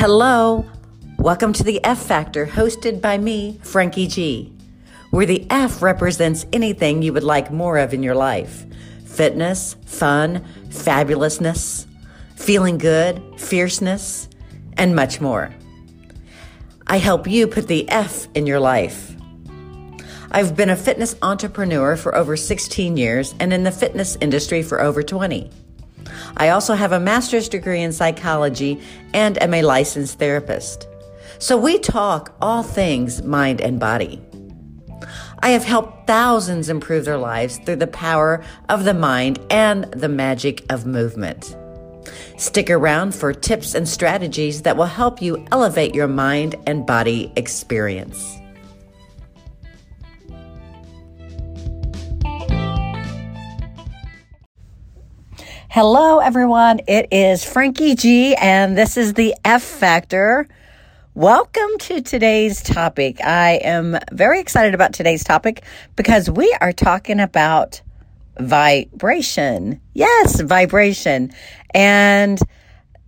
Hello, 0.00 0.64
welcome 1.18 1.52
to 1.52 1.62
the 1.62 1.84
F 1.84 2.02
Factor, 2.02 2.46
hosted 2.46 3.02
by 3.02 3.18
me, 3.18 3.60
Frankie 3.62 4.06
G, 4.06 4.50
where 5.10 5.26
the 5.26 5.46
F 5.50 5.82
represents 5.82 6.46
anything 6.54 7.02
you 7.02 7.12
would 7.12 7.22
like 7.22 7.52
more 7.52 7.76
of 7.76 7.92
in 7.92 8.02
your 8.02 8.14
life 8.14 8.64
fitness, 9.04 9.76
fun, 9.84 10.42
fabulousness, 10.70 11.84
feeling 12.34 12.78
good, 12.78 13.22
fierceness, 13.36 14.30
and 14.78 14.96
much 14.96 15.20
more. 15.20 15.54
I 16.86 16.96
help 16.96 17.26
you 17.26 17.46
put 17.46 17.68
the 17.68 17.86
F 17.90 18.26
in 18.34 18.46
your 18.46 18.58
life. 18.58 19.14
I've 20.30 20.56
been 20.56 20.70
a 20.70 20.76
fitness 20.76 21.14
entrepreneur 21.20 21.94
for 21.94 22.14
over 22.14 22.38
16 22.38 22.96
years 22.96 23.34
and 23.38 23.52
in 23.52 23.64
the 23.64 23.70
fitness 23.70 24.16
industry 24.22 24.62
for 24.62 24.80
over 24.80 25.02
20. 25.02 25.50
I 26.40 26.48
also 26.48 26.72
have 26.72 26.92
a 26.92 26.98
master's 26.98 27.50
degree 27.50 27.82
in 27.82 27.92
psychology 27.92 28.80
and 29.12 29.40
am 29.42 29.52
a 29.52 29.60
licensed 29.60 30.18
therapist. 30.18 30.88
So 31.38 31.58
we 31.58 31.78
talk 31.78 32.34
all 32.40 32.62
things 32.62 33.22
mind 33.22 33.60
and 33.60 33.78
body. 33.78 34.22
I 35.40 35.50
have 35.50 35.64
helped 35.64 36.06
thousands 36.06 36.70
improve 36.70 37.04
their 37.04 37.18
lives 37.18 37.58
through 37.58 37.76
the 37.76 37.86
power 37.86 38.42
of 38.70 38.84
the 38.84 38.94
mind 38.94 39.38
and 39.50 39.84
the 39.92 40.08
magic 40.08 40.64
of 40.70 40.86
movement. 40.86 41.54
Stick 42.38 42.70
around 42.70 43.14
for 43.14 43.34
tips 43.34 43.74
and 43.74 43.86
strategies 43.86 44.62
that 44.62 44.78
will 44.78 44.86
help 44.86 45.20
you 45.20 45.46
elevate 45.52 45.94
your 45.94 46.08
mind 46.08 46.54
and 46.66 46.86
body 46.86 47.30
experience. 47.36 48.39
Hello, 55.72 56.18
everyone. 56.18 56.80
It 56.88 57.06
is 57.12 57.44
Frankie 57.44 57.94
G, 57.94 58.34
and 58.34 58.76
this 58.76 58.96
is 58.96 59.14
the 59.14 59.36
F 59.44 59.62
Factor. 59.62 60.48
Welcome 61.14 61.70
to 61.78 62.00
today's 62.00 62.60
topic. 62.60 63.24
I 63.24 63.60
am 63.62 63.96
very 64.10 64.40
excited 64.40 64.74
about 64.74 64.94
today's 64.94 65.22
topic 65.22 65.62
because 65.94 66.28
we 66.28 66.52
are 66.60 66.72
talking 66.72 67.20
about 67.20 67.82
vibration. 68.40 69.80
Yes, 69.94 70.40
vibration. 70.40 71.30
And 71.72 72.40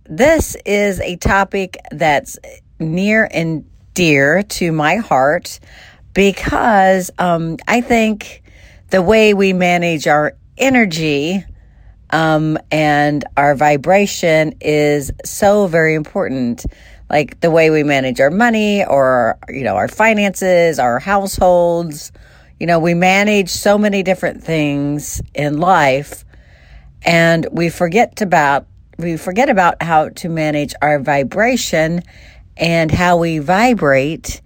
this 0.05 0.55
is 0.65 1.01
a 1.01 1.17
topic 1.17 1.75
that's 1.91 2.39
near 2.79 3.27
and 3.29 3.69
dear 3.93 4.41
to 4.41 4.71
my 4.71 4.95
heart 4.95 5.59
because 6.13 7.11
um, 7.19 7.57
I 7.67 7.81
think 7.81 8.41
the 8.89 9.01
way 9.01 9.33
we 9.33 9.51
manage 9.51 10.07
our 10.07 10.37
energy 10.57 11.43
um, 12.13 12.59
and 12.69 13.25
our 13.35 13.55
vibration 13.55 14.53
is 14.61 15.11
so 15.25 15.65
very 15.65 15.95
important. 15.95 16.63
Like 17.09 17.39
the 17.41 17.49
way 17.49 17.71
we 17.71 17.83
manage 17.83 18.21
our 18.21 18.29
money 18.29 18.85
or, 18.85 19.39
you 19.49 19.63
know, 19.63 19.75
our 19.75 19.87
finances, 19.87 20.77
our 20.77 20.99
households. 20.99 22.11
You 22.59 22.67
know, 22.67 22.79
we 22.79 22.93
manage 22.93 23.49
so 23.49 23.79
many 23.79 24.03
different 24.03 24.43
things 24.43 25.21
in 25.33 25.59
life 25.59 26.23
and 27.01 27.47
we 27.51 27.69
forget 27.69 28.21
about 28.21 28.67
we 28.99 29.17
forget 29.17 29.49
about 29.49 29.81
how 29.81 30.09
to 30.09 30.29
manage 30.29 30.75
our 30.81 30.99
vibration 30.99 32.03
and 32.55 32.91
how 32.91 33.17
we 33.17 33.39
vibrate 33.39 34.39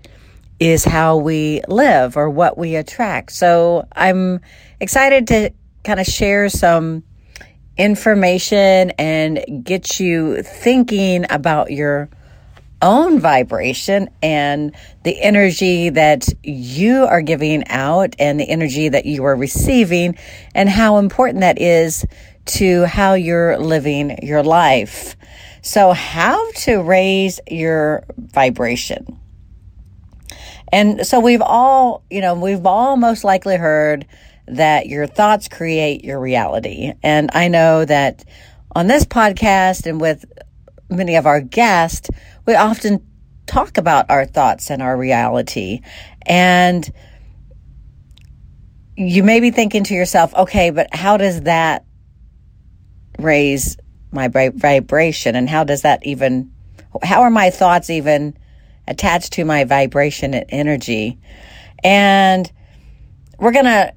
is 0.57 0.85
how 0.85 1.17
we 1.17 1.61
live 1.67 2.15
or 2.15 2.29
what 2.29 2.57
we 2.57 2.75
attract. 2.75 3.33
So 3.33 3.85
I'm 3.91 4.39
excited 4.79 5.27
to 5.27 5.51
kind 5.83 5.99
of 5.99 6.05
share 6.05 6.47
some 6.47 7.03
information 7.77 8.91
and 8.91 9.63
get 9.63 9.99
you 9.99 10.41
thinking 10.43 11.25
about 11.29 11.71
your 11.71 12.09
own 12.81 13.19
vibration 13.19 14.09
and 14.21 14.75
the 15.03 15.19
energy 15.21 15.89
that 15.89 16.27
you 16.43 17.05
are 17.05 17.21
giving 17.21 17.67
out 17.67 18.15
and 18.19 18.39
the 18.39 18.47
energy 18.49 18.89
that 18.89 19.05
you 19.05 19.23
are 19.23 19.35
receiving 19.35 20.15
and 20.53 20.69
how 20.69 20.97
important 20.97 21.41
that 21.41 21.59
is 21.59 22.05
to 22.45 22.85
how 22.85 23.13
you're 23.13 23.57
living 23.57 24.17
your 24.23 24.43
life. 24.43 25.15
So, 25.61 25.91
how 25.91 26.51
to 26.51 26.77
raise 26.77 27.39
your 27.49 28.05
vibration. 28.17 29.19
And 30.71 31.05
so, 31.05 31.19
we've 31.19 31.41
all, 31.41 32.03
you 32.09 32.21
know, 32.21 32.35
we've 32.35 32.65
all 32.65 32.95
most 32.95 33.23
likely 33.23 33.57
heard 33.57 34.05
that 34.47 34.87
your 34.87 35.07
thoughts 35.07 35.47
create 35.47 36.03
your 36.03 36.19
reality. 36.19 36.93
And 37.03 37.29
I 37.33 37.47
know 37.47 37.83
that 37.85 38.23
on 38.75 38.87
this 38.87 39.05
podcast 39.05 39.85
and 39.85 39.99
with 39.99 40.25
many 40.89 41.15
of 41.15 41.25
our 41.25 41.41
guests, 41.41 42.09
we 42.45 42.55
often 42.55 43.05
talk 43.45 43.77
about 43.77 44.09
our 44.09 44.25
thoughts 44.25 44.69
and 44.69 44.81
our 44.81 44.95
reality. 44.95 45.81
And 46.21 46.89
you 48.95 49.23
may 49.23 49.39
be 49.39 49.51
thinking 49.51 49.83
to 49.85 49.93
yourself, 49.93 50.33
okay, 50.33 50.69
but 50.69 50.93
how 50.93 51.17
does 51.17 51.41
that 51.41 51.85
raise 53.19 53.77
my 54.11 54.27
vibration? 54.27 55.35
And 55.35 55.49
how 55.49 55.63
does 55.63 55.81
that 55.81 56.05
even, 56.05 56.51
how 57.03 57.21
are 57.21 57.29
my 57.29 57.49
thoughts 57.49 57.89
even 57.89 58.37
attached 58.87 59.33
to 59.33 59.45
my 59.45 59.65
vibration 59.65 60.33
and 60.33 60.45
energy? 60.49 61.19
And 61.83 62.51
we're 63.37 63.51
going 63.51 63.65
to 63.65 63.93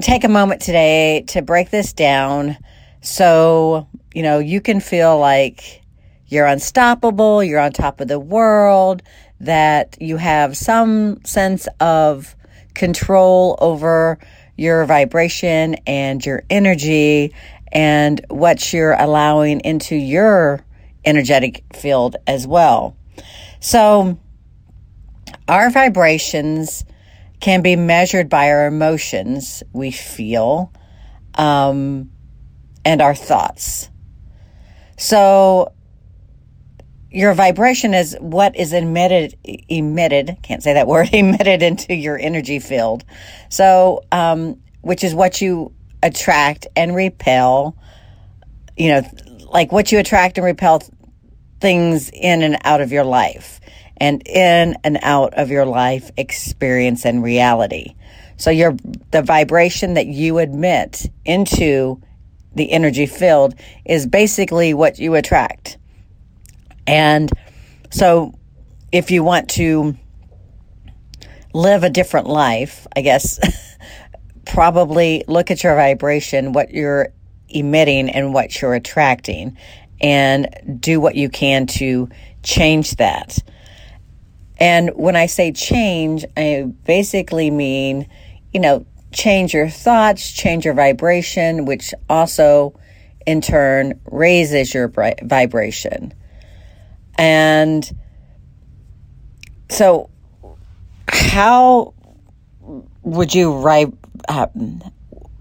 take 0.00 0.24
a 0.24 0.28
moment 0.28 0.62
today 0.62 1.24
to 1.28 1.42
break 1.42 1.70
this 1.70 1.92
down 1.92 2.56
so, 3.00 3.88
you 4.14 4.22
know, 4.22 4.38
you 4.38 4.60
can 4.60 4.80
feel 4.80 5.18
like 5.18 5.82
you're 6.26 6.46
unstoppable, 6.46 7.42
you're 7.42 7.60
on 7.60 7.72
top 7.72 8.00
of 8.00 8.08
the 8.08 8.20
world, 8.20 9.02
that 9.40 9.96
you 10.00 10.16
have 10.16 10.56
some 10.56 11.24
sense 11.24 11.66
of 11.80 12.36
control 12.74 13.58
over 13.60 14.18
your 14.56 14.84
vibration 14.84 15.76
and 15.86 16.24
your 16.24 16.42
energy 16.50 17.34
and 17.72 18.20
what 18.28 18.72
you're 18.72 18.92
allowing 18.92 19.60
into 19.60 19.96
your 19.96 20.64
energetic 21.04 21.64
field 21.72 22.16
as 22.26 22.46
well. 22.46 22.96
So, 23.60 24.18
our 25.48 25.70
vibrations 25.70 26.84
can 27.40 27.62
be 27.62 27.74
measured 27.74 28.28
by 28.28 28.50
our 28.50 28.66
emotions 28.66 29.62
we 29.72 29.90
feel 29.90 30.72
um, 31.34 32.10
and 32.84 33.00
our 33.00 33.14
thoughts. 33.14 33.88
So, 34.98 35.72
your 37.10 37.34
vibration 37.34 37.92
is 37.94 38.16
what 38.20 38.54
is 38.54 38.72
emitted, 38.72 39.36
emitted, 39.68 40.36
can't 40.42 40.62
say 40.62 40.74
that 40.74 40.86
word, 40.86 41.08
emitted 41.12 41.62
into 41.62 41.94
your 41.94 42.18
energy 42.18 42.58
field. 42.58 43.04
So, 43.48 44.04
um, 44.12 44.60
which 44.82 45.02
is 45.02 45.14
what 45.14 45.40
you 45.40 45.72
attract 46.02 46.66
and 46.76 46.94
repel, 46.94 47.76
you 48.76 48.88
know, 48.88 49.02
like 49.50 49.72
what 49.72 49.90
you 49.90 49.98
attract 49.98 50.38
and 50.38 50.44
repel 50.44 50.82
things 51.60 52.10
in 52.10 52.42
and 52.42 52.58
out 52.64 52.80
of 52.80 52.92
your 52.92 53.04
life 53.04 53.60
and 54.00 54.26
in 54.26 54.76
and 54.82 54.98
out 55.02 55.34
of 55.34 55.50
your 55.50 55.66
life 55.66 56.10
experience 56.16 57.04
and 57.04 57.22
reality. 57.22 57.94
So 58.36 58.50
your 58.50 58.74
the 59.10 59.22
vibration 59.22 59.94
that 59.94 60.06
you 60.06 60.38
admit 60.38 61.06
into 61.24 62.00
the 62.54 62.72
energy 62.72 63.06
field 63.06 63.54
is 63.84 64.06
basically 64.06 64.74
what 64.74 64.98
you 64.98 65.14
attract. 65.14 65.76
And 66.86 67.30
so 67.90 68.34
if 68.90 69.10
you 69.10 69.22
want 69.22 69.50
to 69.50 69.96
live 71.52 71.84
a 71.84 71.90
different 71.90 72.26
life, 72.26 72.86
I 72.96 73.02
guess 73.02 73.38
probably 74.46 75.24
look 75.28 75.50
at 75.50 75.62
your 75.62 75.76
vibration, 75.76 76.52
what 76.52 76.70
you're 76.72 77.08
emitting 77.48 78.08
and 78.08 78.32
what 78.32 78.60
you're 78.60 78.74
attracting 78.74 79.56
and 80.00 80.78
do 80.80 81.00
what 81.00 81.14
you 81.14 81.28
can 81.28 81.66
to 81.66 82.08
change 82.42 82.96
that. 82.96 83.38
And 84.60 84.90
when 84.94 85.16
I 85.16 85.26
say 85.26 85.52
change, 85.52 86.24
I 86.36 86.70
basically 86.84 87.50
mean, 87.50 88.06
you 88.52 88.60
know, 88.60 88.84
change 89.10 89.54
your 89.54 89.68
thoughts, 89.68 90.30
change 90.30 90.66
your 90.66 90.74
vibration, 90.74 91.64
which 91.64 91.94
also 92.08 92.78
in 93.26 93.40
turn 93.40 93.98
raises 94.04 94.72
your 94.74 94.88
vibration. 94.88 96.12
And 97.16 97.90
so, 99.70 100.10
how 101.08 101.94
would 103.02 103.34
you 103.34 103.58
write? 103.58 103.92
Uh, 104.28 104.46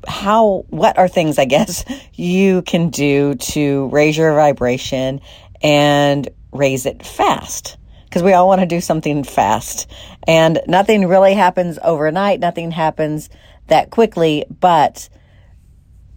how, 0.08 0.66
what 0.70 0.98
are 0.98 1.08
things, 1.08 1.38
I 1.38 1.46
guess, 1.46 1.84
you 2.14 2.62
can 2.62 2.90
do 2.90 3.36
to 3.36 3.88
raise 3.90 4.18
your 4.18 4.34
vibration 4.34 5.22
and 5.62 6.28
raise 6.52 6.86
it 6.86 7.06
fast? 7.06 7.79
Because 8.10 8.24
we 8.24 8.34
all 8.34 8.48
want 8.48 8.60
to 8.62 8.68
do 8.68 8.82
something 8.82 9.24
fast. 9.24 9.90
And 10.28 10.60
nothing 10.68 11.08
really 11.08 11.36
happens 11.36 11.78
overnight, 11.84 12.40
nothing 12.40 12.72
happens 12.72 13.30
that 13.68 13.92
quickly, 13.92 14.46
but 14.60 15.10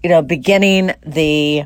you 0.03 0.09
know, 0.09 0.23
beginning 0.23 0.93
the 1.07 1.65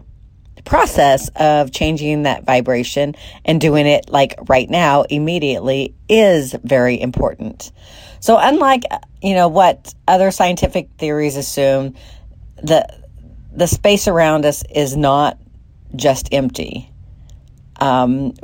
process 0.65 1.31
of 1.37 1.71
changing 1.71 2.25
that 2.25 2.45
vibration 2.45 3.15
and 3.45 3.61
doing 3.61 3.87
it 3.87 4.11
like 4.11 4.35
right 4.49 4.69
now, 4.69 5.03
immediately, 5.03 5.95
is 6.09 6.55
very 6.65 7.01
important. 7.01 7.73
So, 8.21 8.37
unlike 8.39 8.83
you 9.23 9.35
know 9.35 9.49
what 9.49 9.95
other 10.07 10.31
scientific 10.31 10.91
theories 10.99 11.37
assume, 11.37 11.95
the 12.63 12.87
the 13.53 13.67
space 13.67 14.07
around 14.07 14.45
us 14.45 14.65
is 14.75 14.97
not 14.97 15.39
just 15.95 16.29
empty. 16.33 16.91
Um, 17.81 18.35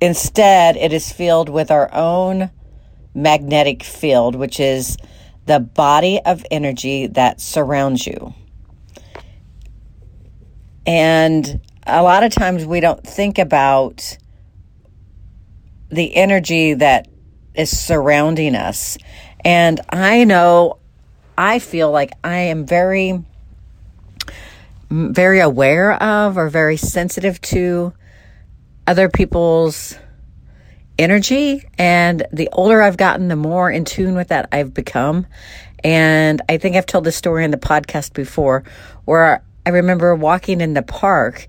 instead, 0.00 0.76
it 0.76 0.92
is 0.92 1.12
filled 1.12 1.48
with 1.48 1.70
our 1.70 1.92
own 1.92 2.50
magnetic 3.14 3.82
field, 3.82 4.34
which 4.34 4.60
is 4.60 4.96
the 5.46 5.60
body 5.60 6.20
of 6.24 6.44
energy 6.50 7.06
that 7.06 7.40
surrounds 7.40 8.06
you. 8.06 8.34
And 10.86 11.60
a 11.86 12.02
lot 12.02 12.22
of 12.22 12.32
times 12.32 12.64
we 12.64 12.80
don't 12.80 13.04
think 13.04 13.38
about 13.38 14.18
the 15.88 16.14
energy 16.16 16.74
that 16.74 17.08
is 17.54 17.76
surrounding 17.76 18.54
us. 18.54 18.98
And 19.44 19.80
I 19.90 20.24
know 20.24 20.78
I 21.38 21.58
feel 21.58 21.90
like 21.90 22.12
I 22.24 22.36
am 22.36 22.66
very, 22.66 23.22
very 24.90 25.40
aware 25.40 25.94
of 26.02 26.36
or 26.36 26.48
very 26.48 26.76
sensitive 26.76 27.40
to 27.42 27.92
other 28.86 29.08
people's 29.08 29.96
energy. 30.98 31.68
And 31.78 32.26
the 32.32 32.48
older 32.52 32.82
I've 32.82 32.96
gotten, 32.96 33.28
the 33.28 33.36
more 33.36 33.70
in 33.70 33.84
tune 33.84 34.14
with 34.14 34.28
that 34.28 34.48
I've 34.52 34.72
become. 34.72 35.26
And 35.84 36.40
I 36.48 36.58
think 36.58 36.76
I've 36.76 36.86
told 36.86 37.04
this 37.04 37.16
story 37.16 37.44
in 37.44 37.50
the 37.50 37.58
podcast 37.58 38.12
before 38.12 38.64
where 39.04 39.42
I 39.64 39.70
remember 39.70 40.14
walking 40.14 40.60
in 40.60 40.74
the 40.74 40.82
park 40.82 41.46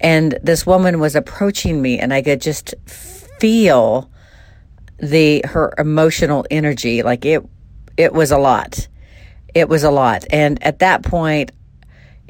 and 0.00 0.38
this 0.42 0.66
woman 0.66 1.00
was 1.00 1.16
approaching 1.16 1.80
me 1.80 1.98
and 1.98 2.12
I 2.12 2.22
could 2.22 2.40
just 2.40 2.74
feel 2.86 4.10
the 4.98 5.42
her 5.46 5.74
emotional 5.76 6.46
energy 6.50 7.02
like 7.02 7.24
it 7.24 7.42
it 7.96 8.12
was 8.12 8.30
a 8.30 8.38
lot 8.38 8.86
it 9.54 9.68
was 9.68 9.82
a 9.82 9.90
lot 9.90 10.24
and 10.30 10.62
at 10.62 10.78
that 10.78 11.02
point 11.02 11.50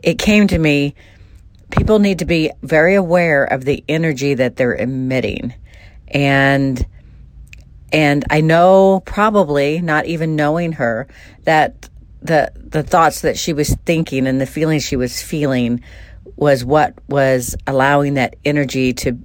it 0.03 0.19
came 0.19 0.47
to 0.49 0.59
me 0.59 0.95
people 1.77 1.99
need 1.99 2.21
to 2.21 2.25
be 2.25 2.51
very 2.63 2.95
aware 2.95 3.45
of 3.45 3.65
the 3.65 3.85
energy 3.89 4.35
that 4.35 4.57
they're 4.57 4.75
emitting. 4.75 5.55
And 6.09 6.85
and 7.93 8.25
I 8.31 8.41
know 8.41 9.03
probably 9.05 9.81
not 9.81 10.07
even 10.07 10.37
knowing 10.37 10.73
her 10.73 11.07
that 11.45 11.89
the 12.23 12.53
the 12.57 12.83
thoughts 12.83 13.21
that 13.21 13.39
she 13.39 13.53
was 13.53 13.75
thinking 13.85 14.27
and 14.27 14.41
the 14.41 14.47
feelings 14.47 14.83
she 14.83 14.97
was 14.97 15.23
feeling 15.23 15.83
was 16.37 16.65
what 16.65 16.95
was 17.09 17.55
allowing 17.67 18.15
that 18.15 18.37
energy 18.45 18.93
to 18.95 19.19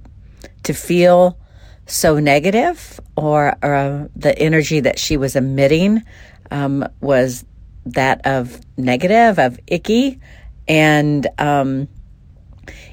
to 0.62 0.74
feel 0.74 1.38
so 1.86 2.18
negative 2.20 3.00
or, 3.16 3.56
or 3.62 3.74
uh, 3.74 4.08
the 4.14 4.38
energy 4.38 4.80
that 4.80 4.98
she 4.98 5.16
was 5.16 5.34
emitting 5.34 6.02
um, 6.50 6.86
was 7.00 7.44
that 7.86 8.24
of 8.26 8.60
negative 8.76 9.38
of 9.38 9.58
icky. 9.66 10.20
And 10.68 11.26
um, 11.38 11.88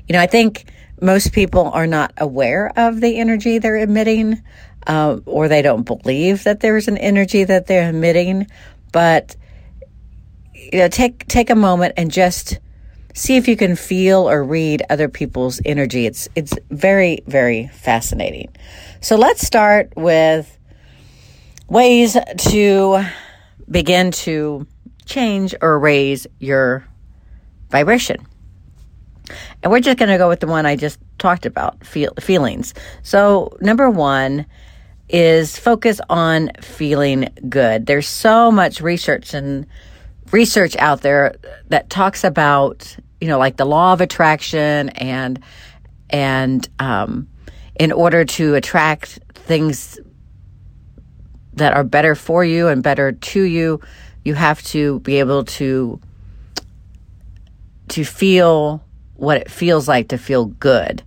you 0.08 0.14
know 0.14 0.22
i 0.22 0.28
think 0.28 0.66
most 1.00 1.32
people 1.32 1.70
are 1.72 1.88
not 1.88 2.12
aware 2.18 2.72
of 2.76 3.02
the 3.02 3.18
energy 3.20 3.60
they're 3.60 3.78
emitting 3.78 4.42
uh, 4.88 5.20
or 5.26 5.48
they 5.48 5.62
don't 5.62 5.84
believe 5.84 6.44
that 6.44 6.62
there's 6.62 6.88
an 6.88 6.98
energy 6.98 7.44
that 7.44 7.68
they're 7.68 7.90
emitting 7.90 8.48
but 8.92 9.36
you 10.72 10.80
know, 10.80 10.88
take 10.88 11.28
take 11.28 11.50
a 11.50 11.56
moment 11.56 11.94
and 11.98 12.12
just 12.12 12.60
see 13.14 13.38
if 13.38 13.48
you 13.48 13.56
can 13.56 13.76
feel 13.76 14.30
or 14.30 14.44
read 14.44 14.84
other 14.90 15.08
people's 15.08 15.62
energy. 15.66 16.06
It's 16.06 16.28
it's 16.36 16.54
very 16.70 17.24
very 17.28 17.68
fascinating. 17.68 18.50
So 19.02 19.16
let's 19.16 19.46
start 19.46 19.94
with 19.96 20.58
ways 21.70 22.18
to 22.38 23.06
begin 23.70 24.12
to 24.12 24.66
change 25.06 25.56
or 25.62 25.80
raise 25.80 26.28
your 26.40 26.88
vibration. 27.70 28.26
And 29.62 29.72
we're 29.72 29.80
just 29.80 29.98
going 29.98 30.10
to 30.10 30.18
go 30.18 30.30
with 30.30 30.40
the 30.40 30.48
one 30.48 30.66
I 30.66 30.76
just 30.76 31.00
talked 31.18 31.46
about, 31.46 31.86
feel, 31.86 32.14
feelings. 32.20 32.74
So, 33.04 33.58
number 33.62 33.90
1 33.90 34.46
is 35.10 35.58
focus 35.58 36.02
on 36.10 36.52
feeling 36.62 37.30
good. 37.48 37.86
There's 37.86 38.08
so 38.08 38.52
much 38.52 38.82
research 38.82 39.34
and 39.34 39.66
research 40.32 40.76
out 40.78 41.02
there 41.02 41.36
that 41.70 41.90
talks 41.90 42.24
about 42.24 42.98
you 43.22 43.28
know 43.28 43.40
like 43.40 43.58
the 43.58 43.66
law 43.66 43.94
of 43.94 44.02
attraction 44.02 44.90
and 44.90 45.42
and 46.10 46.68
um, 46.80 47.28
in 47.80 47.92
order 47.92 48.26
to 48.26 48.56
attract 48.56 49.20
things 49.34 50.00
that 51.54 51.74
are 51.74 51.84
better 51.84 52.16
for 52.16 52.44
you 52.44 52.68
and 52.68 52.84
better 52.84 53.14
to 53.14 53.42
you 53.42 53.80
you 54.24 54.34
have 54.34 54.62
to 54.62 55.00
be 55.00 55.20
able 55.20 55.44
to 55.44 56.00
to 57.88 58.04
feel 58.04 58.84
what 59.18 59.38
it 59.38 59.50
feels 59.50 59.88
like 59.88 60.08
to 60.10 60.18
feel 60.18 60.46
good 60.46 61.04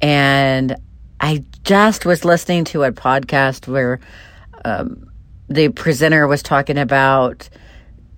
and 0.00 0.76
i 1.20 1.42
just 1.62 2.04
was 2.04 2.24
listening 2.24 2.64
to 2.64 2.84
a 2.84 2.92
podcast 2.92 3.66
where 3.66 4.00
um, 4.64 5.10
the 5.48 5.68
presenter 5.68 6.26
was 6.26 6.42
talking 6.42 6.78
about 6.78 7.48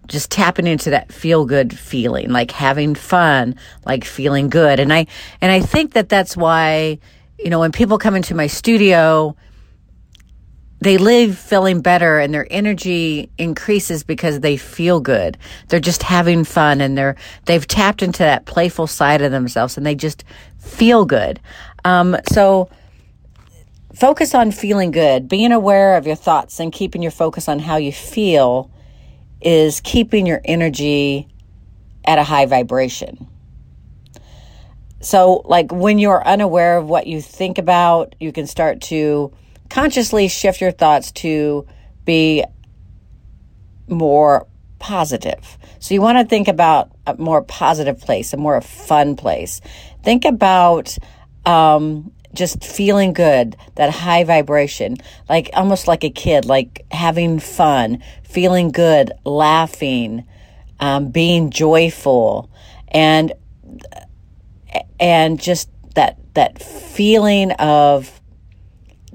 just 0.07 0.31
tapping 0.31 0.67
into 0.67 0.91
that 0.91 1.13
feel 1.13 1.45
good 1.45 1.77
feeling, 1.77 2.31
like 2.31 2.51
having 2.51 2.95
fun, 2.95 3.57
like 3.85 4.05
feeling 4.05 4.49
good. 4.49 4.79
And 4.79 4.93
I, 4.93 5.07
and 5.41 5.51
I 5.51 5.61
think 5.61 5.95
that 5.95 6.09
that's 6.09 6.37
why, 6.37 6.99
you 7.39 7.51
know, 7.51 7.61
when 7.61 7.73
people 7.73 7.99
come 7.99 8.15
into 8.15 8.35
my 8.35 8.47
studio, 8.47 9.37
they 10.81 10.99
live 10.99 11.39
feeling 11.39 11.81
better 11.81 12.19
and 12.19 12.35
their 12.35 12.47
energy 12.51 13.31
increases 13.39 14.05
because 14.05 14.41
they 14.41 14.57
feel 14.57 15.01
good. 15.01 15.39
They're 15.69 15.81
just 15.81 16.03
having 16.03 16.45
fun 16.45 16.81
and 16.81 16.97
they're, 16.97 17.17
they've 17.47 17.67
tapped 17.67 18.03
into 18.03 18.19
that 18.19 18.45
playful 18.45 18.87
side 18.87 19.23
of 19.23 19.33
themselves 19.33 19.77
and 19.77 19.87
they 19.87 19.95
just 19.95 20.25
feel 20.59 21.05
good. 21.05 21.41
Um, 21.85 22.17
so, 22.31 22.69
focus 23.95 24.35
on 24.35 24.51
feeling 24.51 24.91
good, 24.91 25.29
being 25.29 25.53
aware 25.53 25.97
of 25.97 26.07
your 26.07 26.17
thoughts 26.17 26.61
and 26.61 26.71
keeping 26.71 27.03
your 27.03 27.11
focus 27.11 27.49
on 27.49 27.59
how 27.59 27.77
you 27.77 27.93
feel 27.93 28.71
is 29.41 29.81
keeping 29.81 30.27
your 30.27 30.43
energy 30.45 31.29
at 32.05 32.19
a 32.19 32.23
high 32.23 32.47
vibration. 32.47 33.27
So, 35.01 35.43
like 35.45 35.73
when 35.73 35.99
you're 35.99 36.27
unaware 36.27 36.79
of 36.79 36.89
what 36.89 37.07
you 37.07 37.23
think 37.23 37.59
about, 37.59 38.15
you 38.21 38.33
can 38.33 38.47
start 38.47 38.81
to 38.83 39.33
consciously 39.71 40.29
shift 40.29 40.61
your 40.61 40.71
thoughts 40.73 41.13
to 41.13 41.67
be 42.05 42.45
more 43.89 44.47
positive. 44.79 45.59
So, 45.79 45.95
you 45.95 46.01
want 46.01 46.19
to 46.19 46.25
think 46.25 46.49
about 46.49 46.91
a 47.07 47.17
more 47.17 47.43
positive 47.43 48.01
place, 48.01 48.33
a 48.33 48.37
more 48.37 48.61
fun 48.61 49.17
place. 49.17 49.61
Think 50.03 50.25
about 50.25 50.97
um, 51.45 52.13
just 52.35 52.63
feeling 52.63 53.13
good, 53.13 53.57
that 53.75 53.91
high 53.91 54.25
vibration, 54.25 54.97
like 55.29 55.51
almost 55.55 55.89
like 55.89 56.05
a 56.05 56.11
kid, 56.11 56.45
like 56.45 56.85
having 56.91 57.39
fun, 57.39 58.03
feeling 58.23 58.71
good, 58.71 59.13
laughing, 59.25 60.27
um, 60.79 61.11
being 61.11 61.51
joyful, 61.51 62.51
and 62.89 63.33
and 65.01 65.41
just 65.41 65.71
that 65.95 66.19
that 66.35 66.63
feeling 66.63 67.53
of 67.53 68.21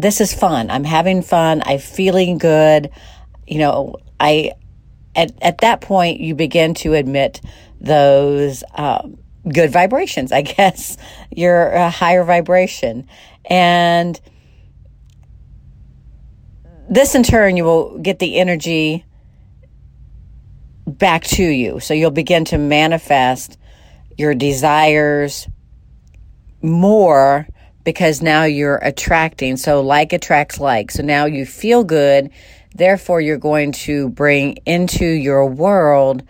this 0.02 0.20
is 0.20 0.34
fun. 0.34 0.70
I'm 0.72 0.84
having 0.84 1.22
fun. 1.22 1.62
I'm 1.66 1.80
feeling 1.80 2.38
good. 2.38 2.90
You 3.48 3.60
know, 3.60 3.96
I 4.20 4.54
at 5.16 5.32
at 5.42 5.60
that 5.60 5.82
point 5.82 6.20
you 6.20 6.34
begin 6.36 6.74
to 6.76 6.94
admit 6.94 7.42
those 7.80 8.64
um, 8.76 9.18
good 9.48 9.72
vibrations, 9.72 10.32
I 10.32 10.42
guess. 10.58 10.98
You're 11.30 11.70
a 11.70 11.90
higher 11.90 12.24
vibration. 12.24 13.08
And 13.46 14.20
this 16.90 17.16
in 17.16 17.24
turn, 17.24 17.56
you 17.56 17.64
will 17.64 18.00
get 18.00 18.20
the 18.20 18.38
energy 18.40 19.06
back 20.88 21.24
to 21.24 21.44
you. 21.44 21.80
So 21.80 21.94
you'll 21.94 22.12
begin 22.12 22.46
to 22.46 22.58
manifest 22.58 23.58
your 24.18 24.34
desires 24.34 25.48
more 26.62 27.48
because 27.84 28.22
now 28.22 28.44
you're 28.44 28.78
attracting. 28.78 29.58
So 29.58 29.82
like 29.82 30.14
attracts 30.14 30.60
like. 30.60 30.92
So 30.92 31.04
now 31.04 31.26
you 31.26 31.46
feel 31.46 31.84
good. 31.84 32.32
Therefore, 32.74 33.20
you're 33.20 33.38
going 33.38 33.74
to 33.74 34.10
bring 34.10 34.58
into 34.66 35.06
your 35.06 35.46
world 35.46 36.24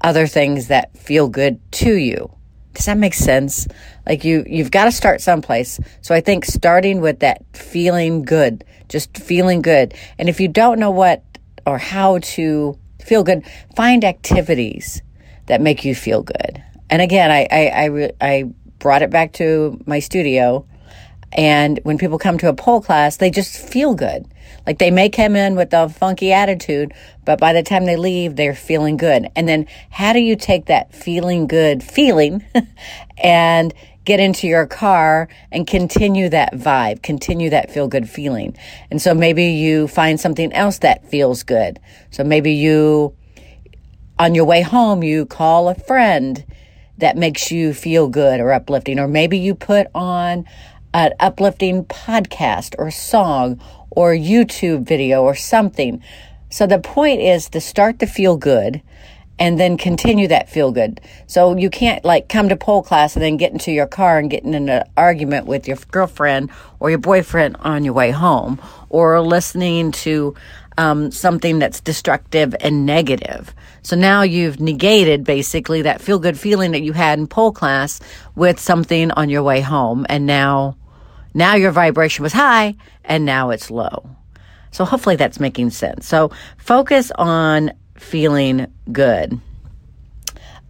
other 0.00 0.26
things 0.26 0.68
that 0.68 0.96
feel 0.96 1.28
good 1.28 1.60
to 1.72 1.94
you. 1.94 2.32
Does 2.74 2.86
that 2.86 2.96
make 2.96 3.14
sense? 3.14 3.66
Like 4.06 4.24
you, 4.24 4.44
you've 4.46 4.70
got 4.70 4.84
to 4.84 4.92
start 4.92 5.20
someplace. 5.20 5.78
So 6.00 6.14
I 6.14 6.20
think 6.20 6.44
starting 6.44 7.00
with 7.00 7.20
that 7.20 7.44
feeling 7.54 8.22
good, 8.22 8.64
just 8.88 9.16
feeling 9.18 9.60
good. 9.60 9.94
And 10.18 10.28
if 10.28 10.40
you 10.40 10.48
don't 10.48 10.78
know 10.78 10.90
what 10.90 11.22
or 11.66 11.78
how 11.78 12.18
to 12.18 12.78
feel 13.04 13.22
good, 13.22 13.44
find 13.76 14.04
activities 14.04 15.02
that 15.46 15.60
make 15.60 15.84
you 15.84 15.94
feel 15.94 16.22
good. 16.22 16.62
And 16.88 17.02
again, 17.02 17.30
I, 17.30 17.46
I, 17.50 17.86
I, 17.86 18.12
I 18.20 18.44
brought 18.80 19.02
it 19.02 19.10
back 19.10 19.32
to 19.34 19.80
my 19.86 20.00
studio. 20.00 20.66
And 21.32 21.78
when 21.84 21.96
people 21.96 22.18
come 22.18 22.38
to 22.38 22.48
a 22.48 22.54
pole 22.54 22.80
class, 22.80 23.18
they 23.18 23.30
just 23.30 23.56
feel 23.56 23.94
good. 23.94 24.26
Like 24.66 24.78
they 24.78 24.90
may 24.90 25.08
come 25.08 25.36
in 25.36 25.54
with 25.54 25.72
a 25.72 25.88
funky 25.88 26.32
attitude, 26.32 26.92
but 27.24 27.38
by 27.38 27.52
the 27.52 27.62
time 27.62 27.86
they 27.86 27.96
leave, 27.96 28.36
they're 28.36 28.54
feeling 28.54 28.96
good. 28.96 29.28
And 29.36 29.48
then 29.48 29.66
how 29.90 30.12
do 30.12 30.18
you 30.18 30.36
take 30.36 30.66
that 30.66 30.94
feeling 30.94 31.46
good 31.46 31.82
feeling 31.82 32.44
and 33.22 33.72
get 34.04 34.18
into 34.18 34.48
your 34.48 34.66
car 34.66 35.28
and 35.52 35.66
continue 35.66 36.28
that 36.30 36.54
vibe, 36.54 37.02
continue 37.02 37.50
that 37.50 37.70
feel 37.70 37.86
good 37.86 38.08
feeling? 38.08 38.56
And 38.90 39.00
so 39.00 39.14
maybe 39.14 39.44
you 39.44 39.86
find 39.86 40.18
something 40.18 40.52
else 40.52 40.78
that 40.78 41.08
feels 41.08 41.42
good. 41.42 41.78
So 42.10 42.24
maybe 42.24 42.52
you, 42.52 43.14
on 44.18 44.34
your 44.34 44.44
way 44.44 44.62
home, 44.62 45.02
you 45.02 45.26
call 45.26 45.68
a 45.68 45.74
friend 45.74 46.44
that 47.00 47.16
makes 47.16 47.50
you 47.50 47.74
feel 47.74 48.08
good 48.08 48.40
or 48.40 48.52
uplifting, 48.52 48.98
or 48.98 49.08
maybe 49.08 49.38
you 49.38 49.54
put 49.54 49.86
on 49.94 50.44
an 50.94 51.12
uplifting 51.20 51.84
podcast 51.84 52.74
or 52.78 52.90
song 52.90 53.60
or 53.90 54.12
YouTube 54.12 54.84
video 54.84 55.22
or 55.22 55.34
something. 55.34 56.02
So 56.50 56.66
the 56.66 56.78
point 56.78 57.20
is 57.20 57.48
to 57.50 57.60
start 57.60 57.98
to 58.00 58.06
feel 58.06 58.36
good 58.36 58.82
and 59.38 59.58
then 59.58 59.78
continue 59.78 60.28
that 60.28 60.50
feel 60.50 60.70
good. 60.70 61.00
So 61.26 61.56
you 61.56 61.70
can't 61.70 62.04
like 62.04 62.28
come 62.28 62.50
to 62.50 62.56
pole 62.56 62.82
class 62.82 63.16
and 63.16 63.22
then 63.22 63.38
get 63.38 63.52
into 63.52 63.72
your 63.72 63.86
car 63.86 64.18
and 64.18 64.30
get 64.30 64.44
in 64.44 64.68
an 64.68 64.84
argument 64.96 65.46
with 65.46 65.66
your 65.66 65.78
girlfriend 65.90 66.50
or 66.78 66.90
your 66.90 66.98
boyfriend 66.98 67.56
on 67.60 67.84
your 67.84 67.94
way 67.94 68.10
home 68.10 68.60
or 68.90 69.18
listening 69.22 69.92
to 69.92 70.34
um, 70.78 71.10
something 71.10 71.58
that's 71.58 71.80
destructive 71.80 72.54
and 72.60 72.86
negative. 72.86 73.54
So 73.82 73.96
now 73.96 74.22
you've 74.22 74.60
negated 74.60 75.24
basically 75.24 75.82
that 75.82 76.00
feel 76.00 76.18
good 76.18 76.38
feeling 76.38 76.72
that 76.72 76.82
you 76.82 76.92
had 76.92 77.18
in 77.18 77.26
pole 77.26 77.52
class 77.52 78.00
with 78.34 78.58
something 78.58 79.10
on 79.12 79.30
your 79.30 79.42
way 79.42 79.60
home. 79.60 80.06
And 80.08 80.26
now 80.26 80.76
now 81.34 81.54
your 81.54 81.70
vibration 81.70 82.22
was 82.22 82.32
high 82.32 82.76
and 83.04 83.24
now 83.24 83.50
it's 83.50 83.70
low. 83.70 84.10
So 84.70 84.84
hopefully 84.84 85.16
that's 85.16 85.40
making 85.40 85.70
sense. 85.70 86.06
So 86.06 86.30
focus 86.56 87.10
on 87.16 87.72
feeling 87.96 88.72
good. 88.90 89.40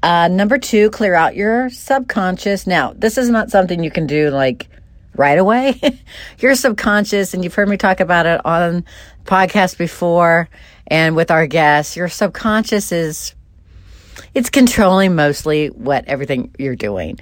Uh, 0.02 0.28
number 0.28 0.58
two, 0.58 0.90
clear 0.90 1.14
out 1.14 1.36
your 1.36 1.68
subconscious. 1.68 2.66
Now, 2.66 2.94
this 2.94 3.18
is 3.18 3.28
not 3.28 3.50
something 3.50 3.84
you 3.84 3.90
can 3.90 4.06
do 4.06 4.30
like 4.30 4.68
right 5.14 5.38
away. 5.38 5.78
your 6.38 6.54
subconscious, 6.54 7.34
and 7.34 7.44
you've 7.44 7.54
heard 7.54 7.68
me 7.68 7.76
talk 7.76 8.00
about 8.00 8.24
it 8.24 8.44
on 8.46 8.84
podcast 9.30 9.78
before 9.78 10.48
and 10.88 11.14
with 11.14 11.30
our 11.30 11.46
guests. 11.46 11.96
Your 11.96 12.08
subconscious 12.08 12.90
is 12.90 13.34
it's 14.34 14.50
controlling 14.50 15.14
mostly 15.14 15.68
what 15.68 16.04
everything 16.06 16.52
you're 16.58 16.76
doing. 16.76 17.18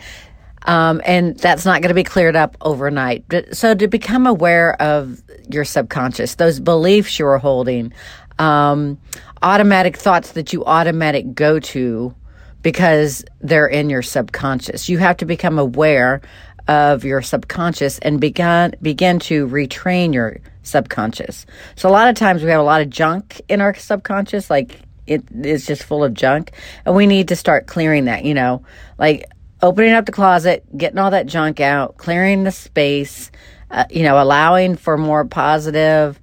Um, 0.62 1.00
and 1.04 1.38
that's 1.38 1.64
not 1.64 1.82
going 1.82 1.88
to 1.88 1.94
be 1.94 2.04
cleared 2.04 2.34
up 2.34 2.56
overnight. 2.60 3.24
So 3.52 3.74
to 3.74 3.88
become 3.88 4.26
aware 4.26 4.80
of 4.80 5.22
your 5.50 5.64
subconscious, 5.64 6.34
those 6.34 6.60
beliefs 6.60 7.18
you're 7.18 7.38
holding, 7.38 7.92
um, 8.38 8.98
automatic 9.42 9.96
thoughts 9.96 10.32
that 10.32 10.52
you 10.52 10.64
automatic 10.64 11.34
go 11.34 11.60
to 11.60 12.14
because 12.62 13.24
they're 13.40 13.68
in 13.68 13.88
your 13.88 14.02
subconscious. 14.02 14.88
You 14.88 14.98
have 14.98 15.18
to 15.18 15.26
become 15.26 15.58
aware 15.58 16.20
of 16.68 17.02
your 17.04 17.22
subconscious 17.22 17.98
and 17.98 18.20
begin 18.20 18.74
begin 18.80 19.18
to 19.18 19.48
retrain 19.48 20.12
your 20.12 20.38
subconscious. 20.62 21.46
So 21.74 21.88
a 21.88 21.90
lot 21.90 22.08
of 22.08 22.14
times 22.14 22.42
we 22.42 22.50
have 22.50 22.60
a 22.60 22.64
lot 22.64 22.82
of 22.82 22.90
junk 22.90 23.40
in 23.48 23.60
our 23.60 23.74
subconscious, 23.74 24.50
like 24.50 24.80
it 25.06 25.24
is 25.42 25.66
just 25.66 25.82
full 25.82 26.04
of 26.04 26.12
junk, 26.12 26.52
and 26.84 26.94
we 26.94 27.06
need 27.06 27.28
to 27.28 27.36
start 27.36 27.66
clearing 27.66 28.04
that. 28.04 28.24
You 28.24 28.34
know, 28.34 28.62
like 28.98 29.24
opening 29.62 29.92
up 29.92 30.06
the 30.06 30.12
closet, 30.12 30.64
getting 30.76 30.98
all 30.98 31.10
that 31.10 31.26
junk 31.26 31.58
out, 31.58 31.96
clearing 31.96 32.44
the 32.44 32.52
space, 32.52 33.30
uh, 33.70 33.86
you 33.90 34.02
know, 34.02 34.22
allowing 34.22 34.76
for 34.76 34.96
more 34.98 35.24
positive 35.24 36.20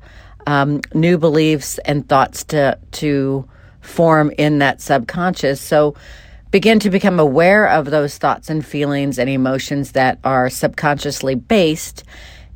um, 0.48 0.82
new 0.94 1.18
beliefs 1.18 1.80
and 1.80 2.08
thoughts 2.08 2.44
to 2.46 2.78
to 2.92 3.48
form 3.82 4.32
in 4.38 4.60
that 4.60 4.82
subconscious. 4.82 5.60
So 5.60 5.96
begin 6.52 6.80
to 6.80 6.90
become 6.90 7.20
aware 7.20 7.68
of 7.68 7.86
those 7.86 8.18
thoughts 8.18 8.50
and 8.50 8.66
feelings 8.66 9.20
and 9.20 9.30
emotions 9.30 9.92
that 9.92 10.20
are 10.24 10.50
subconsciously 10.50 11.36
based 11.36 12.04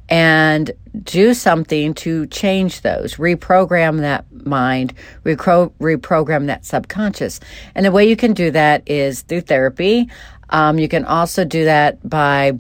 and 0.10 0.72
do 1.04 1.34
something 1.34 1.94
to 1.94 2.26
change 2.28 2.82
those, 2.82 3.16
reprogram 3.16 4.00
that 4.00 4.26
mind, 4.46 4.94
repro- 5.24 5.72
reprogram 5.80 6.48
that 6.48 6.66
subconscious. 6.66 7.40
And 7.76 7.86
the 7.86 7.92
way 7.92 8.10
you 8.10 8.16
can 8.16 8.34
do 8.34 8.52
that 8.52 8.90
is 8.90 9.22
through 9.22 9.42
therapy. 9.42 10.10
Um, 10.50 10.80
you 10.80 10.88
can 10.88 11.06
also 11.06 11.46
do 11.46 11.66
that 11.66 12.08
by 12.08 12.58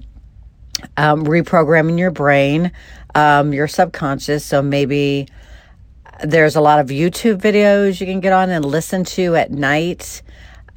um, 0.95 1.25
reprogramming 1.25 1.97
your 1.97 2.11
brain, 2.11 2.71
um, 3.15 3.51
your 3.53 3.67
subconscious. 3.67 4.45
So 4.45 4.61
maybe 4.61 5.27
there's 6.23 6.55
a 6.55 6.61
lot 6.61 6.79
of 6.79 6.87
YouTube 6.87 7.37
videos 7.37 7.99
you 7.99 8.05
can 8.05 8.19
get 8.19 8.33
on 8.33 8.49
and 8.49 8.63
listen 8.63 9.03
to 9.05 9.35
at 9.35 9.51
night. 9.51 10.21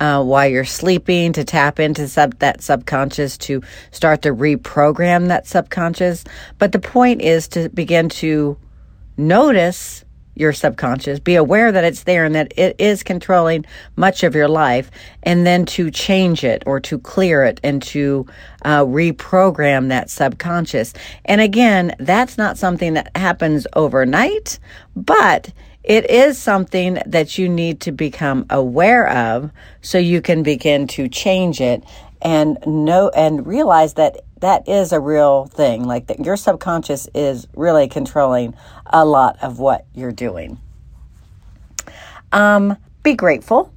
Uh, 0.03 0.21
while 0.21 0.49
you're 0.49 0.65
sleeping 0.65 1.33
to 1.33 1.45
tap 1.45 1.79
into 1.79 2.09
sub- 2.09 2.37
that 2.41 2.61
subconscious 2.61 3.39
to 3.39 3.63
start 3.93 4.21
to 4.23 4.35
reprogram 4.35 5.29
that 5.29 5.47
subconscious. 5.47 6.25
But 6.59 6.73
the 6.73 6.81
point 6.81 7.23
is 7.23 7.47
to 7.55 7.69
begin 7.69 8.09
to 8.09 8.57
notice 9.17 10.05
your 10.35 10.53
subconscious, 10.53 11.21
be 11.21 11.37
aware 11.37 11.71
that 11.71 11.85
it's 11.85 12.03
there 12.03 12.25
and 12.25 12.35
that 12.35 12.53
it 12.57 12.75
is 12.81 13.05
controlling 13.05 13.65
much 13.95 14.25
of 14.25 14.35
your 14.35 14.49
life, 14.49 14.91
and 15.23 15.47
then 15.47 15.65
to 15.67 15.89
change 15.89 16.43
it 16.43 16.65
or 16.67 16.81
to 16.81 16.99
clear 16.99 17.45
it 17.45 17.61
and 17.63 17.81
to 17.83 18.27
uh, 18.65 18.83
reprogram 18.85 19.89
that 19.89 20.11
subconscious. 20.11 20.95
And 21.27 21.41
again, 21.41 21.95
that's 22.01 22.37
not 22.37 22.59
something 22.59 22.95
that 22.95 23.17
happens 23.17 23.69
overnight, 23.75 24.59
but 24.97 25.53
it 25.85 26.09
is 26.11 26.39
something 26.39 26.99
that 27.07 27.39
you 27.39 27.49
need 27.49 27.81
to 27.81 27.93
become 27.93 28.47
aware 28.51 29.09
of 29.09 29.51
so 29.81 29.99
you 29.99 30.21
can 30.21 30.43
begin 30.43 30.87
to 30.89 31.09
change 31.09 31.61
it 31.61 31.83
and 32.21 32.59
know 32.65 33.09
and 33.11 33.47
realize 33.47 33.95
that 33.95 34.19
that 34.41 34.69
is 34.69 34.93
a 34.93 35.01
real 35.01 35.47
thing. 35.47 35.85
Like 35.85 36.07
that 36.07 36.21
your 36.21 36.37
subconscious 36.37 37.09
is 37.15 37.49
really 37.55 37.89
controlling 37.89 38.55
a 38.87 39.05
lot 39.05 39.39
of 39.43 39.59
what 39.59 39.87
you're 39.95 40.13
doing. 40.13 40.61
Um, 42.31 42.77
be 43.03 43.15
grateful. 43.15 43.73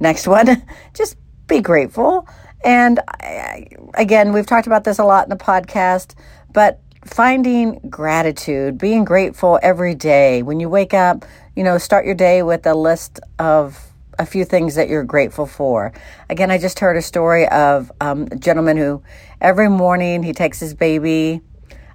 Next 0.00 0.26
one, 0.26 0.62
just 0.94 1.16
be 1.46 1.60
grateful. 1.60 2.28
And 2.64 3.00
I, 3.08 3.68
again, 3.94 4.32
we've 4.32 4.46
talked 4.46 4.66
about 4.66 4.84
this 4.84 4.98
a 4.98 5.04
lot 5.04 5.24
in 5.24 5.30
the 5.30 5.36
podcast, 5.36 6.14
but 6.52 6.80
finding 7.06 7.78
gratitude, 7.88 8.78
being 8.78 9.04
grateful 9.04 9.58
every 9.62 9.94
day. 9.94 10.42
When 10.42 10.60
you 10.60 10.68
wake 10.68 10.92
up, 10.92 11.24
you 11.54 11.62
know, 11.62 11.78
start 11.78 12.04
your 12.04 12.14
day 12.14 12.42
with 12.42 12.66
a 12.66 12.74
list 12.74 13.20
of 13.38 13.92
a 14.18 14.26
few 14.26 14.44
things 14.44 14.74
that 14.74 14.88
you're 14.88 15.04
grateful 15.04 15.46
for. 15.46 15.92
Again, 16.28 16.50
I 16.50 16.58
just 16.58 16.78
heard 16.78 16.96
a 16.96 17.02
story 17.02 17.46
of 17.48 17.92
um, 18.00 18.28
a 18.30 18.36
gentleman 18.36 18.76
who 18.76 19.02
every 19.40 19.68
morning 19.68 20.22
he 20.22 20.32
takes 20.32 20.58
his 20.58 20.74
baby. 20.74 21.42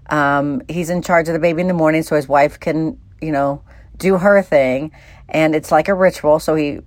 Um, 0.09 0.61
he's 0.69 0.89
in 0.89 1.01
charge 1.01 1.27
of 1.27 1.33
the 1.33 1.39
baby 1.39 1.61
in 1.61 1.67
the 1.67 1.73
morning, 1.73 2.03
so 2.03 2.15
his 2.15 2.27
wife 2.27 2.59
can, 2.59 2.99
you 3.21 3.31
know, 3.31 3.63
do 3.97 4.17
her 4.17 4.41
thing, 4.41 4.91
and 5.29 5.55
it's 5.55 5.71
like 5.71 5.87
a 5.87 5.93
ritual. 5.93 6.39
So 6.39 6.55
he 6.55 6.79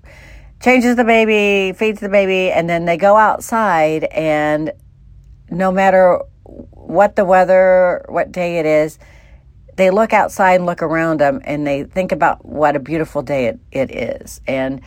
changes 0.61 0.97
the 0.97 1.05
baby, 1.05 1.77
feeds 1.77 2.01
the 2.01 2.09
baby, 2.09 2.51
and 2.51 2.69
then 2.69 2.85
they 2.85 2.97
go 2.97 3.17
outside, 3.17 4.05
and 4.05 4.73
no 5.51 5.71
matter 5.73 6.21
what 6.45 7.17
the 7.17 7.25
weather, 7.25 8.05
what 8.09 8.33
day 8.33 8.59
it 8.59 8.67
is, 8.67 8.99
they 9.77 9.91
look 9.91 10.13
outside 10.13 10.55
and 10.55 10.67
look 10.67 10.83
around 10.83 11.19
them, 11.21 11.41
and 11.45 11.67
they 11.67 11.85
think 11.85 12.13
about 12.13 12.45
what 12.45 12.77
a 12.77 12.79
beautiful 12.79 13.23
day 13.23 13.47
it, 13.47 13.61
it 13.73 13.91
is, 13.91 14.41
and 14.47 14.81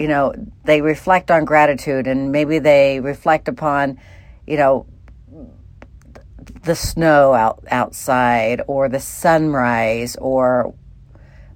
you 0.00 0.08
know, 0.08 0.32
they 0.64 0.80
reflect 0.80 1.30
on 1.30 1.44
gratitude 1.44 2.06
and 2.06 2.32
maybe 2.32 2.58
they 2.58 3.00
reflect 3.00 3.48
upon, 3.48 4.00
you 4.46 4.56
know, 4.56 4.86
the 6.62 6.74
snow 6.74 7.34
out 7.34 7.62
outside 7.70 8.62
or 8.66 8.88
the 8.88 8.98
sunrise 8.98 10.16
or 10.16 10.74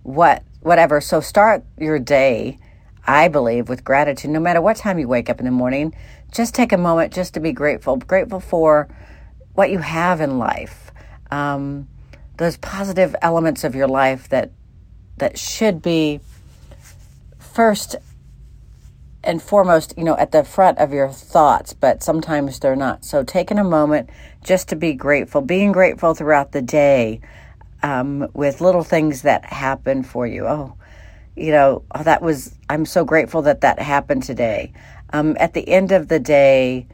what 0.03 0.43
whatever. 0.61 1.01
So 1.01 1.23
start 1.23 1.65
your 1.79 1.99
day, 1.99 2.59
I 3.07 3.29
believe, 3.29 3.71
with 3.71 3.83
gratitude. 3.83 4.31
No 4.31 4.41
matter 4.41 4.61
what 4.61 4.77
time 4.77 4.99
you 4.99 5.09
wake 5.09 5.31
up 5.31 5.39
in 5.39 5.47
the 5.47 5.51
morning, 5.51 5.95
just 6.31 6.55
take 6.55 6.73
a 6.73 6.79
moment 6.79 7.15
just 7.15 7.33
to 7.35 7.41
be 7.41 7.53
grateful. 7.53 7.97
Grateful 7.97 8.41
for 8.41 8.95
what 9.55 9.71
you 9.71 9.79
have 9.79 10.21
in 10.21 10.39
life, 10.39 10.93
um, 11.31 11.89
those 12.37 12.57
positive 12.59 13.15
elements 13.23 13.65
of 13.65 13.75
your 13.75 13.89
life 13.89 14.29
that 14.29 14.51
that 15.17 15.39
should 15.39 15.81
be 15.81 16.21
first 17.39 17.97
and 19.23 19.41
foremost, 19.41 19.95
you 19.97 20.05
know, 20.05 20.17
at 20.17 20.33
the 20.33 20.45
front 20.45 20.79
of 20.79 20.93
your 20.93 21.09
thoughts, 21.09 21.73
but 21.73 22.03
sometimes 22.03 22.59
they're 22.59 22.77
not. 22.77 23.05
So 23.05 23.23
taking 23.23 23.59
a 23.59 23.65
moment 23.65 24.11
just 24.43 24.69
to 24.69 24.77
be 24.77 24.93
grateful, 24.93 25.41
being 25.41 25.73
grateful 25.73 26.15
throughout 26.15 26.53
the 26.53 26.61
day 26.61 27.21
um, 27.83 28.29
with 28.35 28.61
little 28.61 28.83
things 28.83 29.23
that 29.23 29.45
happen 29.45 30.03
for 30.03 30.27
you. 30.27 30.47
Oh, 30.47 30.77
you 31.37 31.51
know, 31.51 31.85
oh, 31.95 32.03
that 32.03 32.23
was, 32.23 32.55
I'm 32.69 32.87
so 32.87 33.05
grateful 33.05 33.43
that 33.43 33.63
that 33.63 33.79
happened 33.79 34.25
today. 34.25 34.73
Um, 35.13 35.37
at 35.41 35.55
the 35.55 35.69
end 35.69 35.93
of 35.93 36.09
the 36.09 36.21
day, 36.21 36.87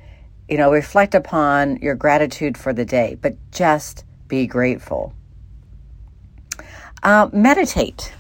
you 0.51 0.57
know, 0.57 0.73
reflect 0.73 1.15
upon 1.15 1.77
your 1.77 1.95
gratitude 1.95 2.59
for 2.59 2.73
the 2.73 2.85
day, 2.85 3.17
but 3.21 3.37
just 3.53 4.05
be 4.27 4.47
grateful. 4.47 5.15
Uh, 7.03 7.31
meditate. 7.33 8.13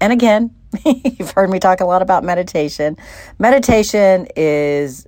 And 0.00 0.12
again, 0.12 0.54
you've 0.84 1.30
heard 1.32 1.50
me 1.50 1.58
talk 1.58 1.80
a 1.80 1.84
lot 1.84 2.00
about 2.00 2.24
meditation. 2.24 2.96
Meditation 3.38 4.26
is 4.34 5.06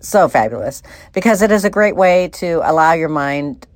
so 0.00 0.28
fabulous 0.28 0.82
because 1.12 1.42
it 1.42 1.50
is 1.50 1.64
a 1.64 1.70
great 1.70 1.96
way 1.96 2.28
to 2.28 2.60
allow 2.64 2.92
your 2.92 3.08
mind 3.08 3.66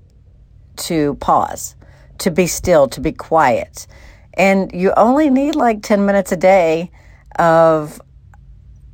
to 0.77 1.15
pause, 1.17 1.75
to 2.19 2.31
be 2.31 2.47
still, 2.47 2.89
to 2.89 3.01
be 3.01 3.13
quiet. 3.13 3.87
And 4.35 4.71
you 4.73 4.93
only 4.97 5.31
need 5.31 5.57
like 5.57 5.83
10 5.83 6.07
minutes 6.07 6.31
a 6.31 6.37
day 6.37 6.93
of 7.39 8.01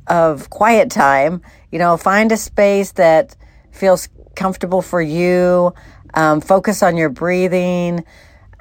of 0.07 0.49
quiet 0.49 0.89
time. 0.89 1.41
You 1.71 1.79
know, 1.79 1.97
find 1.97 2.31
a 2.31 2.37
space 2.37 2.93
that 2.93 3.35
feels 3.71 4.09
comfortable 4.35 4.81
for 4.81 5.01
you. 5.01 5.73
Um, 6.13 6.41
focus 6.41 6.81
on 6.83 6.97
your 6.97 7.09
breathing. 7.09 8.05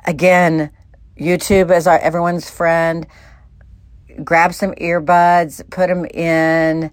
Again, 0.06 0.70
YouTube 1.18 1.74
is 1.74 1.86
our 1.86 1.98
everyone's 1.98 2.50
friend. 2.50 3.06
Grab 4.22 4.54
some 4.54 4.72
earbuds, 4.74 5.68
put 5.70 5.88
them 5.88 6.04
in, 6.06 6.90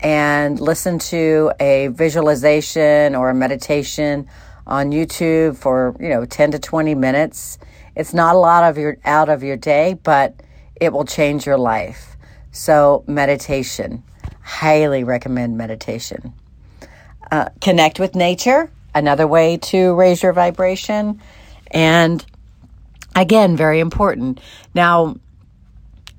and 0.00 0.60
listen 0.60 0.98
to 0.98 1.52
a 1.60 1.88
visualization 1.88 3.14
or 3.14 3.30
a 3.30 3.34
meditation 3.34 4.26
on 4.66 4.90
YouTube 4.90 5.56
for 5.56 5.96
you 6.00 6.08
know 6.08 6.24
10 6.24 6.52
to 6.52 6.58
20 6.58 6.94
minutes. 6.94 7.58
It's 7.94 8.12
not 8.12 8.34
a 8.34 8.38
lot 8.38 8.64
of 8.64 8.76
your 8.76 8.98
out 9.04 9.28
of 9.28 9.42
your 9.42 9.56
day, 9.56 9.94
but 10.02 10.42
it 10.78 10.92
will 10.92 11.04
change 11.04 11.46
your 11.46 11.58
life. 11.58 12.15
So 12.56 13.04
meditation, 13.06 14.02
highly 14.40 15.04
recommend 15.04 15.58
meditation. 15.58 16.32
Uh, 17.30 17.50
connect 17.60 18.00
with 18.00 18.14
nature, 18.14 18.70
another 18.94 19.26
way 19.26 19.58
to 19.58 19.94
raise 19.94 20.22
your 20.22 20.32
vibration, 20.32 21.20
and 21.70 22.24
again, 23.14 23.58
very 23.58 23.78
important. 23.78 24.40
Now, 24.74 25.16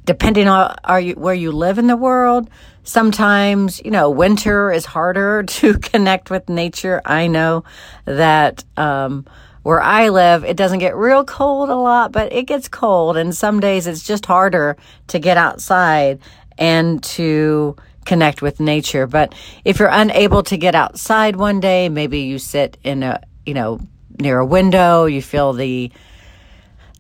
depending 0.05 0.47
on 0.47 0.75
are 0.83 0.99
you, 0.99 1.15
where 1.15 1.33
you 1.33 1.51
live 1.51 1.79
in 1.79 1.87
the 1.87 1.97
world, 1.97 2.51
sometimes, 2.83 3.81
you 3.83 3.89
know, 3.89 4.11
winter 4.11 4.71
is 4.71 4.85
harder 4.85 5.41
to 5.57 5.79
connect 5.79 6.29
with 6.29 6.49
nature. 6.49 7.01
I 7.03 7.25
know 7.25 7.63
that, 8.05 8.63
um, 8.77 9.25
where 9.67 9.81
I 9.81 10.07
live, 10.07 10.45
it 10.45 10.55
doesn't 10.55 10.79
get 10.79 10.95
real 10.95 11.25
cold 11.25 11.67
a 11.67 11.75
lot, 11.75 12.13
but 12.13 12.31
it 12.31 12.43
gets 12.43 12.69
cold. 12.69 13.17
And 13.17 13.35
some 13.35 13.59
days 13.59 13.85
it's 13.85 14.01
just 14.01 14.25
harder 14.25 14.77
to 15.07 15.19
get 15.19 15.35
outside 15.35 16.19
and 16.57 17.03
to 17.03 17.75
connect 18.05 18.41
with 18.41 18.61
nature. 18.61 19.07
But 19.07 19.35
if 19.65 19.79
you're 19.79 19.89
unable 19.91 20.41
to 20.43 20.55
get 20.55 20.73
outside 20.73 21.35
one 21.35 21.59
day, 21.59 21.89
maybe 21.89 22.19
you 22.19 22.39
sit 22.39 22.77
in 22.81 23.03
a, 23.03 23.19
you 23.45 23.53
know, 23.53 23.81
near 24.17 24.39
a 24.39 24.45
window, 24.45 25.03
you 25.03 25.21
feel 25.21 25.51
the, 25.51 25.91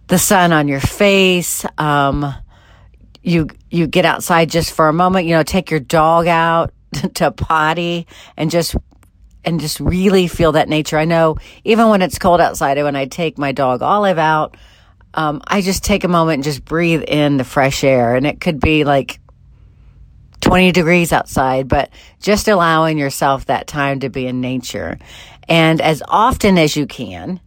the 0.07 0.17
sun 0.17 0.51
on 0.51 0.67
your 0.67 0.81
face. 0.81 1.65
Um, 1.77 2.35
you 3.23 3.47
you 3.69 3.87
get 3.87 4.03
outside 4.03 4.49
just 4.49 4.73
for 4.73 4.89
a 4.89 4.93
moment, 4.93 5.25
you 5.25 5.35
know, 5.35 5.43
take 5.43 5.71
your 5.71 5.79
dog 5.79 6.27
out 6.27 6.73
to 7.13 7.31
potty 7.31 8.07
and 8.35 8.51
just 8.51 8.75
and 9.47 9.61
just 9.61 9.79
really 9.79 10.27
feel 10.27 10.51
that 10.51 10.67
nature. 10.67 10.97
I 10.97 11.05
know 11.05 11.37
even 11.63 11.87
when 11.87 12.01
it's 12.01 12.19
cold 12.19 12.41
outside, 12.41 12.77
when 12.83 12.97
I 12.97 13.05
take 13.05 13.37
my 13.37 13.53
dog 13.53 13.81
Olive 13.81 14.17
out, 14.17 14.57
um, 15.13 15.41
I 15.47 15.61
just 15.61 15.85
take 15.85 16.03
a 16.03 16.09
moment 16.09 16.35
and 16.35 16.43
just 16.43 16.65
breathe 16.65 17.03
in 17.07 17.37
the 17.37 17.45
fresh 17.45 17.85
air. 17.85 18.15
And 18.15 18.27
it 18.27 18.41
could 18.41 18.59
be 18.59 18.83
like 18.83 19.21
20 20.41 20.73
degrees 20.73 21.13
outside, 21.13 21.69
but 21.69 21.91
just 22.19 22.49
allowing 22.49 22.97
yourself 22.97 23.45
that 23.45 23.67
time 23.67 24.01
to 24.01 24.09
be 24.09 24.27
in 24.27 24.41
nature. 24.41 24.99
And 25.47 25.79
as 25.79 26.03
often 26.05 26.57
as 26.57 26.75
you 26.75 26.85
can, 26.85 27.39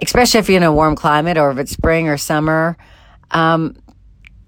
especially 0.00 0.38
if 0.38 0.48
you're 0.48 0.58
in 0.58 0.62
a 0.62 0.72
warm 0.72 0.94
climate 0.94 1.36
or 1.36 1.50
if 1.50 1.58
it's 1.58 1.72
spring 1.72 2.08
or 2.08 2.16
summer, 2.16 2.76
um, 3.32 3.76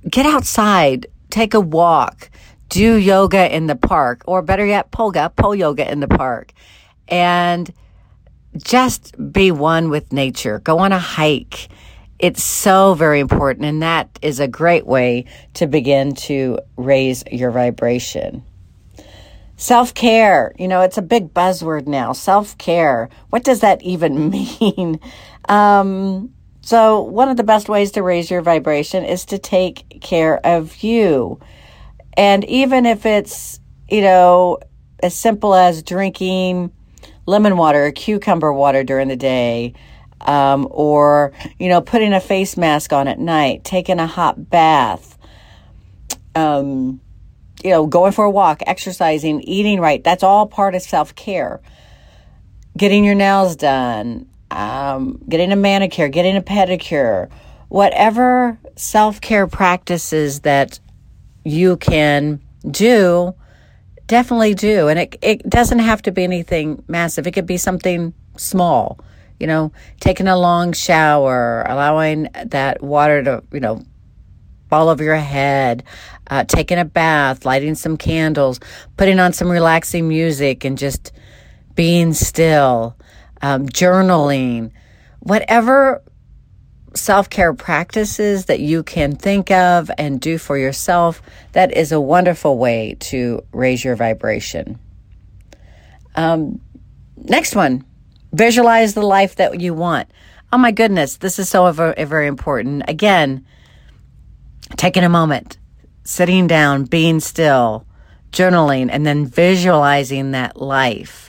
get 0.08 0.26
outside, 0.26 1.08
take 1.28 1.54
a 1.54 1.60
walk, 1.60 2.30
do 2.68 2.96
yoga 2.96 3.54
in 3.54 3.66
the 3.66 3.76
park, 3.76 4.22
or 4.26 4.42
better 4.42 4.66
yet, 4.66 4.90
polga, 4.90 5.34
pole 5.34 5.54
yoga 5.54 5.90
in 5.90 6.00
the 6.00 6.08
park, 6.08 6.52
and 7.08 7.72
just 8.56 9.14
be 9.32 9.50
one 9.50 9.90
with 9.90 10.12
nature. 10.12 10.58
Go 10.60 10.78
on 10.78 10.92
a 10.92 10.98
hike. 10.98 11.68
It's 12.18 12.42
so 12.42 12.94
very 12.94 13.20
important, 13.20 13.66
and 13.66 13.82
that 13.82 14.18
is 14.22 14.40
a 14.40 14.48
great 14.48 14.86
way 14.86 15.26
to 15.54 15.66
begin 15.66 16.14
to 16.14 16.58
raise 16.76 17.22
your 17.30 17.50
vibration. 17.50 18.42
Self 19.58 19.94
care, 19.94 20.54
you 20.58 20.68
know, 20.68 20.82
it's 20.82 20.98
a 20.98 21.02
big 21.02 21.32
buzzword 21.32 21.86
now. 21.86 22.12
Self 22.12 22.56
care. 22.58 23.08
What 23.30 23.44
does 23.44 23.60
that 23.60 23.82
even 23.82 24.30
mean? 24.60 25.00
Um, 25.48 26.32
so, 26.62 27.00
one 27.02 27.28
of 27.28 27.36
the 27.36 27.44
best 27.44 27.68
ways 27.68 27.92
to 27.92 28.02
raise 28.02 28.30
your 28.30 28.42
vibration 28.42 29.04
is 29.04 29.24
to 29.26 29.38
take 29.38 30.00
care 30.00 30.44
of 30.44 30.82
you. 30.82 31.38
And 32.16 32.44
even 32.44 32.86
if 32.86 33.04
it's, 33.04 33.60
you 33.88 34.00
know, 34.02 34.58
as 35.02 35.14
simple 35.14 35.54
as 35.54 35.82
drinking 35.82 36.72
lemon 37.26 37.56
water 37.56 37.86
or 37.86 37.92
cucumber 37.92 38.52
water 38.52 38.84
during 38.84 39.08
the 39.08 39.16
day, 39.16 39.74
um, 40.22 40.66
or, 40.70 41.32
you 41.58 41.68
know, 41.68 41.80
putting 41.80 42.12
a 42.12 42.20
face 42.20 42.56
mask 42.56 42.92
on 42.92 43.06
at 43.08 43.18
night, 43.18 43.64
taking 43.64 43.98
a 43.98 44.06
hot 44.06 44.48
bath, 44.50 45.18
um, 46.34 47.00
you 47.62 47.70
know, 47.70 47.86
going 47.86 48.12
for 48.12 48.24
a 48.24 48.30
walk, 48.30 48.62
exercising, 48.66 49.40
eating 49.42 49.80
right, 49.80 50.02
that's 50.02 50.22
all 50.22 50.46
part 50.46 50.74
of 50.74 50.82
self 50.82 51.14
care. 51.14 51.60
Getting 52.76 53.04
your 53.04 53.14
nails 53.14 53.56
done, 53.56 54.28
um, 54.50 55.18
getting 55.28 55.52
a 55.52 55.56
manicure, 55.56 56.08
getting 56.08 56.36
a 56.36 56.42
pedicure, 56.42 57.30
whatever 57.68 58.58
self 58.76 59.20
care 59.20 59.46
practices 59.46 60.40
that 60.40 60.78
you 61.46 61.76
can 61.76 62.40
do, 62.68 63.32
definitely 64.08 64.54
do. 64.54 64.88
And 64.88 64.98
it, 64.98 65.16
it 65.22 65.48
doesn't 65.48 65.78
have 65.78 66.02
to 66.02 66.12
be 66.12 66.24
anything 66.24 66.82
massive, 66.88 67.26
it 67.26 67.32
could 67.32 67.46
be 67.46 67.56
something 67.56 68.12
small. 68.36 68.98
You 69.38 69.46
know, 69.46 69.72
taking 70.00 70.28
a 70.28 70.36
long 70.36 70.72
shower, 70.72 71.62
allowing 71.68 72.28
that 72.46 72.82
water 72.82 73.22
to, 73.22 73.42
you 73.52 73.60
know, 73.60 73.84
fall 74.70 74.88
over 74.88 75.04
your 75.04 75.14
head, 75.14 75.84
uh, 76.28 76.44
taking 76.44 76.78
a 76.78 76.86
bath, 76.86 77.44
lighting 77.44 77.74
some 77.74 77.98
candles, 77.98 78.58
putting 78.96 79.20
on 79.20 79.34
some 79.34 79.50
relaxing 79.50 80.08
music, 80.08 80.64
and 80.64 80.78
just 80.78 81.12
being 81.74 82.14
still 82.14 82.96
um, 83.42 83.68
journaling, 83.68 84.72
whatever 85.20 86.02
self 86.96 87.30
care 87.30 87.54
practices 87.54 88.46
that 88.46 88.60
you 88.60 88.82
can 88.82 89.14
think 89.14 89.50
of 89.50 89.90
and 89.98 90.20
do 90.20 90.38
for 90.38 90.56
yourself, 90.56 91.22
that 91.52 91.76
is 91.76 91.92
a 91.92 92.00
wonderful 92.00 92.58
way 92.58 92.96
to 93.00 93.42
raise 93.52 93.84
your 93.84 93.96
vibration. 93.96 94.78
Um, 96.14 96.60
next 97.16 97.54
one 97.54 97.84
visualize 98.32 98.94
the 98.94 99.02
life 99.02 99.36
that 99.36 99.60
you 99.60 99.72
want. 99.72 100.10
Oh 100.52 100.58
my 100.58 100.70
goodness, 100.70 101.16
this 101.16 101.38
is 101.38 101.48
so 101.48 101.70
very, 101.72 102.26
important. 102.26 102.82
Again, 102.86 103.46
taking 104.76 105.04
a 105.04 105.08
moment, 105.08 105.58
sitting 106.04 106.46
down, 106.46 106.84
being 106.84 107.20
still, 107.20 107.86
journaling, 108.32 108.88
and 108.90 109.06
then 109.06 109.26
visualizing 109.26 110.32
that 110.32 110.60
life 110.60 111.26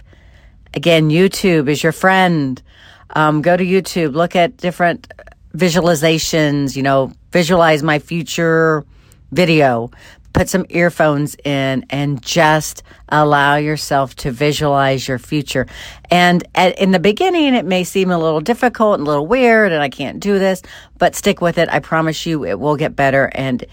Again, 0.77 1.10
YouTube 1.10 1.69
is 1.69 1.82
your 1.82 1.91
friend. 1.91 2.62
Um, 3.10 3.41
go 3.41 3.58
to 3.58 3.65
YouTube, 3.65 4.13
look 4.13 4.36
at 4.36 4.58
different 4.58 5.12
visualizations, 5.55 6.75
you 6.75 6.83
know, 6.83 7.12
visualize 7.31 7.83
my 7.83 7.99
future 7.99 8.86
video, 9.31 9.91
put 10.33 10.49
some 10.49 10.65
earphones 10.69 11.36
in 11.43 11.86
and 11.89 12.21
just 12.21 12.83
allow 13.10 13.55
yourself 13.55 14.15
to 14.15 14.31
visualize 14.31 15.07
your 15.07 15.17
future. 15.17 15.65
And 16.12 16.47
at, 16.53 16.77
in 16.77 16.91
the 16.91 16.99
beginning, 16.99 17.55
it 17.55 17.65
may 17.65 17.83
seem 17.83 18.12
a 18.12 18.17
little 18.17 18.41
difficult 18.41 18.99
and 18.99 19.07
a 19.07 19.10
little 19.10 19.27
weird 19.27 19.71
and 19.71 19.81
I 19.81 19.89
can't 19.89 20.19
do 20.19 20.38
this, 20.38 20.62
but 20.97 21.15
stick 21.15 21.41
with 21.41 21.57
it. 21.57 21.69
I 21.69 21.79
promise 21.79 22.25
you 22.25 22.45
it 22.45 22.60
will 22.60 22.75
get 22.75 22.95
better. 22.95 23.31
And 23.33 23.65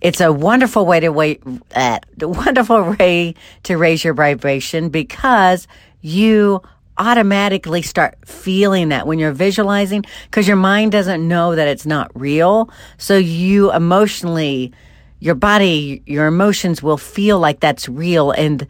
it's 0.00 0.20
a 0.20 0.32
wonderful 0.32 0.86
way 0.86 1.00
to 1.00 1.08
wait, 1.08 1.42
uh, 1.74 1.98
wonderful 2.20 2.94
way 2.98 3.34
to 3.64 3.76
raise 3.76 4.04
your 4.04 4.14
vibration 4.14 4.90
because 4.90 5.66
you 6.00 6.62
automatically 6.98 7.82
start 7.82 8.16
feeling 8.26 8.90
that 8.90 9.06
when 9.06 9.18
you're 9.18 9.32
visualizing 9.32 10.04
because 10.24 10.46
your 10.46 10.56
mind 10.56 10.92
doesn't 10.92 11.26
know 11.26 11.54
that 11.54 11.68
it's 11.68 11.86
not 11.86 12.10
real. 12.14 12.70
So 12.98 13.16
you 13.16 13.72
emotionally, 13.72 14.72
your 15.20 15.34
body, 15.34 16.02
your 16.06 16.26
emotions 16.26 16.82
will 16.82 16.96
feel 16.96 17.38
like 17.38 17.60
that's 17.60 17.88
real. 17.88 18.30
And 18.30 18.66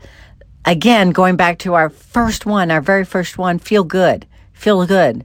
again, 0.64 1.10
going 1.10 1.36
back 1.36 1.58
to 1.60 1.74
our 1.74 1.90
first 1.90 2.46
one, 2.46 2.70
our 2.70 2.80
very 2.80 3.04
first 3.04 3.38
one, 3.38 3.58
feel 3.58 3.84
good, 3.84 4.26
feel 4.52 4.86
good. 4.86 5.24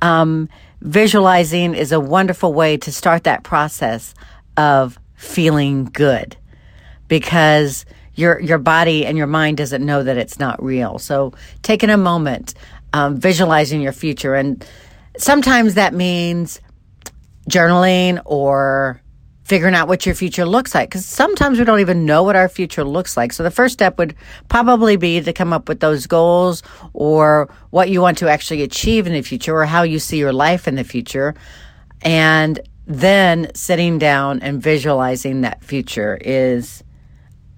Um, 0.00 0.48
visualizing 0.80 1.74
is 1.74 1.92
a 1.92 2.00
wonderful 2.00 2.52
way 2.54 2.76
to 2.78 2.92
start 2.92 3.24
that 3.24 3.44
process 3.44 4.14
of 4.56 4.98
feeling 5.14 5.84
good 5.84 6.36
because 7.08 7.84
your 8.14 8.40
your 8.40 8.58
body 8.58 9.06
and 9.06 9.16
your 9.16 9.26
mind 9.26 9.56
doesn't 9.56 9.84
know 9.84 10.02
that 10.02 10.16
it's 10.16 10.38
not 10.38 10.62
real. 10.62 10.98
So 10.98 11.32
taking 11.62 11.90
a 11.90 11.96
moment, 11.96 12.54
um, 12.92 13.16
visualizing 13.16 13.80
your 13.80 13.92
future, 13.92 14.34
and 14.34 14.64
sometimes 15.18 15.74
that 15.74 15.94
means 15.94 16.60
journaling 17.48 18.20
or 18.24 19.00
figuring 19.44 19.74
out 19.74 19.88
what 19.88 20.06
your 20.06 20.14
future 20.14 20.46
looks 20.46 20.74
like 20.74 20.88
because 20.88 21.04
sometimes 21.04 21.58
we 21.58 21.64
don't 21.64 21.80
even 21.80 22.06
know 22.06 22.22
what 22.22 22.36
our 22.36 22.48
future 22.48 22.84
looks 22.84 23.16
like. 23.16 23.32
So 23.32 23.42
the 23.42 23.50
first 23.50 23.72
step 23.72 23.98
would 23.98 24.14
probably 24.48 24.96
be 24.96 25.20
to 25.20 25.32
come 25.32 25.52
up 25.52 25.68
with 25.68 25.80
those 25.80 26.06
goals 26.06 26.62
or 26.92 27.52
what 27.70 27.90
you 27.90 28.00
want 28.00 28.18
to 28.18 28.28
actually 28.28 28.62
achieve 28.62 29.06
in 29.06 29.12
the 29.12 29.22
future 29.22 29.54
or 29.54 29.66
how 29.66 29.82
you 29.82 29.98
see 29.98 30.18
your 30.18 30.32
life 30.32 30.68
in 30.68 30.76
the 30.76 30.84
future. 30.84 31.34
And 32.02 32.60
then 32.86 33.50
sitting 33.54 33.98
down 33.98 34.40
and 34.40 34.62
visualizing 34.62 35.42
that 35.42 35.62
future 35.62 36.18
is 36.20 36.82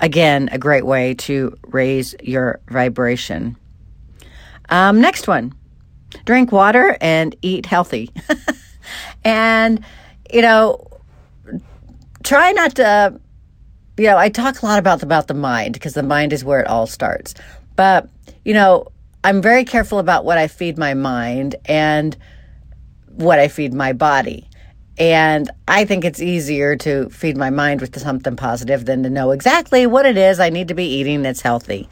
again 0.01 0.49
a 0.53 0.59
great 0.59 0.87
way 0.87 1.15
to 1.15 1.57
raise 1.69 2.15
your 2.23 2.61
vibration. 2.69 3.57
Um, 4.69 5.01
next 5.01 5.29
one 5.29 5.55
drink 6.25 6.53
water 6.53 6.97
and 7.01 7.35
eat 7.43 7.67
healthy. 7.67 8.11
and, 9.25 9.85
you 10.33 10.43
know, 10.43 10.87
try 12.23 12.53
not 12.53 12.77
to, 12.77 13.21
you 13.97 14.05
know, 14.05 14.17
I 14.17 14.29
talk 14.29 14.63
a 14.63 14.67
lot 14.67 14.79
about, 14.79 15.03
about 15.03 15.29
the 15.29 15.35
mind 15.35 15.75
because 15.75 15.95
the 15.95 16.03
mind 16.03 16.33
is 16.33 16.45
where 16.45 16.61
it 16.61 16.67
all 16.67 16.87
starts. 16.87 17.35
But, 17.77 18.09
you 18.45 18.55
know, 18.55 18.89
I'm 19.23 19.43
very 19.43 19.65
careful 19.65 19.99
about 19.99 20.25
what 20.25 20.39
I 20.39 20.49
feed 20.49 20.79
my 20.79 20.95
mind 20.95 21.57
and 21.67 22.17
what 23.09 23.39
I 23.39 23.49
feed 23.49 23.75
my 23.75 23.93
body. 23.93 24.49
And 24.99 25.51
I 25.67 25.85
think 25.85 26.05
it's 26.05 26.23
easier 26.23 26.77
to 26.77 27.09
feed 27.11 27.37
my 27.37 27.51
mind 27.51 27.81
with 27.81 27.99
something 27.99 28.37
positive 28.37 28.85
than 28.85 29.03
to 29.03 29.11
know 29.11 29.33
exactly 29.33 29.87
what 29.87 30.07
it 30.07 30.17
is 30.17 30.39
I 30.39 30.51
need 30.51 30.69
to 30.69 30.75
be 30.75 30.85
eating 30.85 31.23
that's 31.23 31.41
healthy 31.41 31.89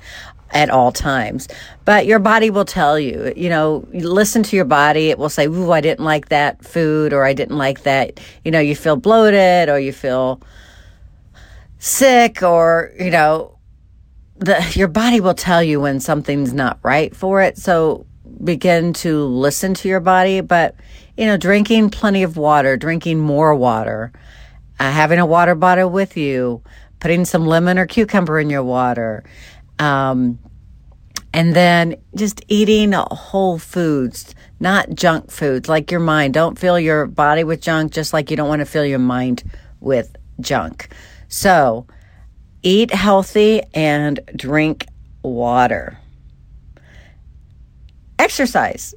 at 0.53 0.71
all 0.71 0.93
times. 0.93 1.49
But 1.85 2.07
your 2.07 2.19
body 2.19 2.51
will 2.51 2.65
tell 2.65 2.99
you, 2.99 3.33
you 3.37 3.49
know, 3.49 3.87
you 3.93 4.09
listen 4.09 4.43
to 4.45 4.57
your 4.57 4.65
body. 4.65 5.11
It 5.11 5.19
will 5.19 5.29
say, 5.29 5.47
Ooh, 5.47 5.73
I 5.73 5.81
didn't 5.81 6.05
like 6.05 6.29
that 6.29 6.65
food, 6.65 7.13
or 7.13 7.25
I 7.25 7.33
didn't 7.33 7.59
like 7.59 7.83
that. 7.83 8.21
You 8.45 8.51
know, 8.51 8.61
you 8.61 8.77
feel 8.77 8.97
bloated, 8.97 9.69
or 9.69 9.81
you 9.81 9.93
feel 9.93 10.41
sick, 11.79 12.43
or, 12.43 12.93
you 12.99 13.11
know, 13.11 13.59
the, 14.37 14.65
your 14.75 14.89
body 14.89 15.21
will 15.21 15.35
tell 15.35 15.63
you 15.63 15.81
when 15.81 16.01
something's 16.01 16.53
not 16.53 16.79
right 16.83 17.15
for 17.17 17.43
it. 17.43 17.59
So 17.59 18.07
begin 18.45 18.93
to 18.93 19.25
listen 19.25 19.75
to 19.75 19.89
your 19.89 20.01
body. 20.01 20.41
But, 20.41 20.77
you 21.17 21.27
know, 21.27 21.37
drinking 21.37 21.91
plenty 21.91 22.23
of 22.23 22.37
water, 22.37 22.77
drinking 22.77 23.19
more 23.19 23.55
water, 23.55 24.13
uh, 24.81 24.91
having 24.91 25.19
a 25.19 25.27
water 25.27 25.55
bottle 25.55 25.91
with 25.91 26.17
you, 26.17 26.63
putting 27.01 27.25
some 27.25 27.47
lemon 27.47 27.79
or 27.79 27.87
cucumber 27.87 28.39
in 28.41 28.49
your 28.49 28.63
water, 28.63 29.25
um, 29.79 30.39
and 31.35 31.55
then 31.55 31.97
just 32.15 32.43
eating 32.49 32.93
whole 32.93 33.59
foods, 33.59 34.35
not 34.61 34.91
junk 34.95 35.31
foods 35.31 35.69
like 35.69 35.91
your 35.91 36.01
mind. 36.01 36.35
Don't 36.35 36.59
fill 36.59 36.79
your 36.79 37.07
body 37.07 37.45
with 37.45 37.61
junk, 37.61 37.93
just 37.93 38.13
like 38.13 38.31
you 38.31 38.37
don't 38.37 38.49
want 38.49 38.61
to 38.61 38.67
fill 38.67 38.85
your 38.85 38.99
mind 38.99 39.43
with 39.81 40.15
junk. 40.41 40.89
So, 41.29 41.87
eat 42.63 42.93
healthy 42.93 43.63
and 43.75 44.21
drink 44.37 44.87
water. 45.23 45.99
Exercise. 48.19 48.95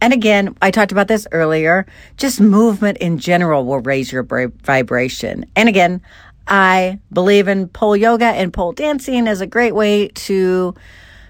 And 0.00 0.12
again, 0.12 0.56
I 0.62 0.70
talked 0.70 0.92
about 0.92 1.08
this 1.08 1.26
earlier. 1.32 1.86
Just 2.16 2.40
movement 2.40 2.98
in 2.98 3.18
general 3.18 3.64
will 3.64 3.80
raise 3.80 4.12
your 4.12 4.22
vibration. 4.22 5.44
And 5.56 5.68
again, 5.68 6.00
I 6.46 6.98
believe 7.12 7.48
in 7.48 7.68
pole 7.68 7.96
yoga 7.96 8.26
and 8.26 8.52
pole 8.52 8.72
dancing 8.72 9.28
as 9.28 9.40
a 9.40 9.46
great 9.46 9.74
way 9.74 10.08
to 10.08 10.74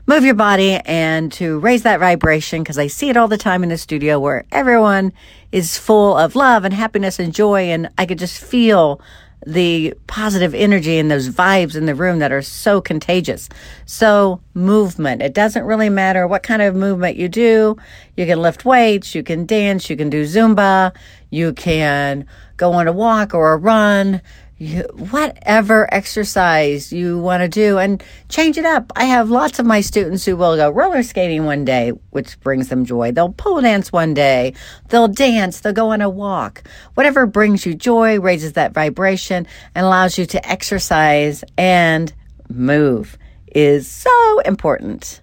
move 0.06 0.24
your 0.24 0.34
body 0.34 0.80
and 0.86 1.30
to 1.32 1.58
raise 1.58 1.82
that 1.82 2.00
vibration 2.00 2.62
because 2.62 2.78
I 2.78 2.86
see 2.86 3.10
it 3.10 3.16
all 3.16 3.28
the 3.28 3.36
time 3.36 3.62
in 3.62 3.68
the 3.68 3.76
studio 3.76 4.18
where 4.18 4.44
everyone 4.52 5.12
is 5.52 5.76
full 5.76 6.16
of 6.16 6.34
love 6.34 6.64
and 6.64 6.72
happiness 6.72 7.18
and 7.18 7.34
joy. 7.34 7.64
And 7.64 7.90
I 7.98 8.06
could 8.06 8.18
just 8.18 8.42
feel 8.42 9.00
the 9.46 9.94
positive 10.06 10.54
energy 10.54 10.98
and 10.98 11.10
those 11.10 11.28
vibes 11.28 11.76
in 11.76 11.86
the 11.86 11.94
room 11.94 12.18
that 12.18 12.32
are 12.32 12.42
so 12.42 12.80
contagious. 12.80 13.48
So, 13.86 14.40
movement. 14.54 15.22
It 15.22 15.34
doesn't 15.34 15.64
really 15.64 15.88
matter 15.88 16.26
what 16.26 16.42
kind 16.42 16.60
of 16.62 16.74
movement 16.74 17.16
you 17.16 17.28
do. 17.28 17.76
You 18.16 18.26
can 18.26 18.42
lift 18.42 18.64
weights, 18.64 19.14
you 19.14 19.22
can 19.22 19.46
dance, 19.46 19.88
you 19.88 19.96
can 19.96 20.10
do 20.10 20.24
Zumba, 20.24 20.94
you 21.30 21.52
can 21.52 22.26
go 22.56 22.72
on 22.72 22.88
a 22.88 22.92
walk 22.92 23.34
or 23.34 23.52
a 23.52 23.56
run 23.56 24.20
you, 24.58 24.82
whatever 25.10 25.92
exercise 25.94 26.92
you 26.92 27.18
want 27.18 27.42
to 27.42 27.48
do 27.48 27.78
and 27.78 28.02
change 28.28 28.58
it 28.58 28.64
up. 28.64 28.92
I 28.96 29.04
have 29.04 29.30
lots 29.30 29.58
of 29.58 29.66
my 29.66 29.80
students 29.80 30.24
who 30.24 30.36
will 30.36 30.56
go 30.56 30.68
roller 30.68 31.02
skating 31.04 31.44
one 31.44 31.64
day, 31.64 31.90
which 32.10 32.38
brings 32.40 32.68
them 32.68 32.84
joy. 32.84 33.12
They'll 33.12 33.32
pole 33.32 33.60
dance 33.60 33.92
one 33.92 34.14
day. 34.14 34.54
They'll 34.88 35.08
dance. 35.08 35.60
They'll 35.60 35.72
go 35.72 35.90
on 35.90 36.02
a 36.02 36.10
walk. 36.10 36.64
Whatever 36.94 37.26
brings 37.26 37.64
you 37.64 37.74
joy, 37.74 38.18
raises 38.18 38.54
that 38.54 38.74
vibration, 38.74 39.46
and 39.74 39.86
allows 39.86 40.18
you 40.18 40.26
to 40.26 40.48
exercise 40.48 41.44
and 41.56 42.12
move 42.48 43.16
is 43.46 43.88
so 43.88 44.40
important. 44.40 45.22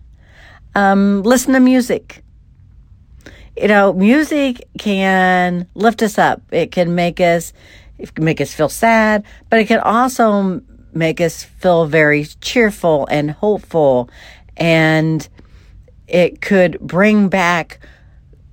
Um, 0.76 1.24
listen 1.24 1.54
to 1.54 1.60
music. 1.60 2.24
You 3.58 3.68
know, 3.70 3.94
music 3.94 4.68
can 4.78 5.68
lift 5.76 6.02
us 6.02 6.18
up. 6.18 6.42
It 6.52 6.72
can 6.72 6.96
make 6.96 7.20
us 7.22 7.54
it 7.98 8.14
can 8.14 8.26
make 8.26 8.42
us 8.42 8.54
feel 8.54 8.70
sad, 8.70 9.24
but 9.50 9.60
it 9.60 9.68
can 9.68 9.80
also 9.80 10.62
make 10.94 11.20
us 11.22 11.44
feel 11.44 11.86
very 11.86 12.26
cheerful 12.42 13.08
and 13.12 13.32
hopeful. 13.32 14.10
And 14.58 15.28
it 16.08 16.42
could 16.42 16.80
bring 16.80 17.30
back 17.30 17.80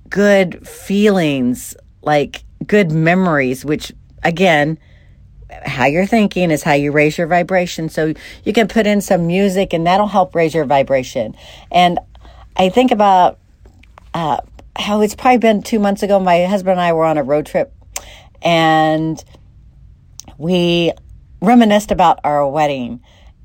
good 0.09 0.67
feelings, 0.67 1.75
like 2.01 2.43
good 2.65 2.91
memories, 2.91 3.65
which 3.65 3.91
again, 4.23 4.77
how 5.65 5.85
you're 5.85 6.05
thinking 6.05 6.51
is 6.51 6.63
how 6.63 6.73
you 6.73 6.91
raise 6.91 7.17
your 7.17 7.27
vibration. 7.27 7.89
So 7.89 8.13
you 8.43 8.53
can 8.53 8.67
put 8.67 8.87
in 8.87 9.01
some 9.01 9.27
music 9.27 9.73
and 9.73 9.85
that'll 9.85 10.07
help 10.07 10.35
raise 10.35 10.53
your 10.53 10.65
vibration. 10.65 11.35
And 11.71 11.99
I 12.55 12.69
think 12.69 12.91
about 12.91 13.39
uh, 14.13 14.37
how 14.75 15.01
it's 15.01 15.15
probably 15.15 15.37
been 15.37 15.61
two 15.61 15.79
months 15.79 16.03
ago. 16.03 16.19
My 16.19 16.45
husband 16.45 16.73
and 16.73 16.81
I 16.81 16.93
were 16.93 17.05
on 17.05 17.17
a 17.17 17.23
road 17.23 17.45
trip 17.45 17.73
and 18.43 19.23
we 20.37 20.91
reminisced 21.41 21.91
about 21.91 22.19
our 22.23 22.47
wedding 22.47 23.01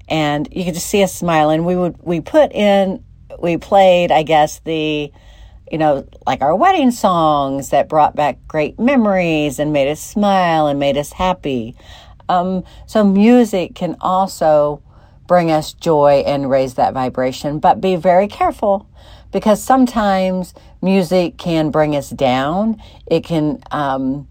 and 0.08 0.48
you 0.52 0.64
could 0.64 0.74
just 0.74 0.86
see 0.86 1.02
us 1.02 1.14
smiling 1.14 1.64
we 1.64 1.76
would 1.76 1.96
we 2.02 2.20
put 2.20 2.52
in 2.52 3.02
we 3.40 3.56
played 3.56 4.10
i 4.12 4.22
guess 4.22 4.60
the 4.60 5.12
you 5.70 5.78
know 5.78 6.06
like 6.26 6.42
our 6.42 6.54
wedding 6.54 6.90
songs 6.90 7.70
that 7.70 7.88
brought 7.88 8.14
back 8.16 8.38
great 8.48 8.78
memories 8.78 9.58
and 9.58 9.72
made 9.72 9.90
us 9.90 10.00
smile 10.00 10.66
and 10.66 10.78
made 10.78 10.96
us 10.96 11.12
happy. 11.12 11.76
Um, 12.28 12.64
so 12.86 13.04
music 13.04 13.74
can 13.74 13.96
also 14.00 14.82
bring 15.26 15.50
us 15.50 15.72
joy 15.72 16.22
and 16.26 16.50
raise 16.50 16.74
that 16.74 16.94
vibration. 16.94 17.58
But 17.58 17.80
be 17.80 17.96
very 17.96 18.28
careful 18.28 18.88
because 19.32 19.62
sometimes 19.62 20.54
music 20.82 21.36
can 21.38 21.70
bring 21.70 21.96
us 21.96 22.10
down. 22.10 22.82
It 23.06 23.24
can 23.24 23.62
um, 23.70 24.28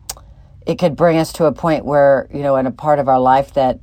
it 0.67 0.77
could 0.77 0.97
bring 0.97 1.17
us 1.17 1.31
to 1.33 1.45
a 1.45 1.53
point 1.53 1.85
where, 1.85 2.27
you 2.33 2.41
know, 2.41 2.57
in 2.57 2.65
a 2.65 2.71
part 2.71 2.99
of 2.99 3.07
our 3.07 3.21
life 3.21 3.53
that 3.53 3.79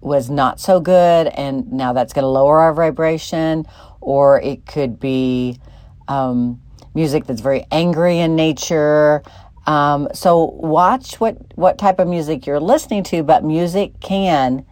was 0.00 0.28
not 0.28 0.58
so 0.58 0.80
good, 0.80 1.28
and 1.28 1.72
now 1.72 1.92
that's 1.92 2.12
going 2.12 2.24
to 2.24 2.28
lower 2.28 2.58
our 2.58 2.74
vibration, 2.74 3.64
or 4.00 4.40
it 4.40 4.66
could 4.66 4.98
be 4.98 5.60
um, 6.08 6.60
music 6.94 7.26
that's 7.26 7.40
very 7.40 7.64
angry 7.70 8.18
in 8.18 8.34
nature. 8.34 9.22
Um, 9.68 10.08
so 10.12 10.46
watch 10.46 11.20
what 11.20 11.38
what 11.56 11.78
type 11.78 12.00
of 12.00 12.08
music 12.08 12.44
you're 12.44 12.60
listening 12.60 13.04
to, 13.04 13.22
but 13.22 13.44
music 13.44 14.00
can 14.00 14.66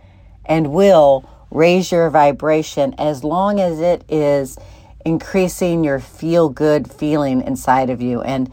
and 0.45 0.73
will 0.73 1.25
raise 1.53 1.93
your 1.93 2.11
vibration 2.11 2.97
as 2.99 3.23
long 3.23 3.61
as 3.61 3.81
it 3.81 4.05
is 4.09 4.59
increasing 5.07 5.85
your 5.85 6.01
feel 6.01 6.49
good 6.49 6.91
feeling 6.91 7.43
inside 7.43 7.91
of 7.91 8.03
you 8.03 8.23
and 8.23 8.53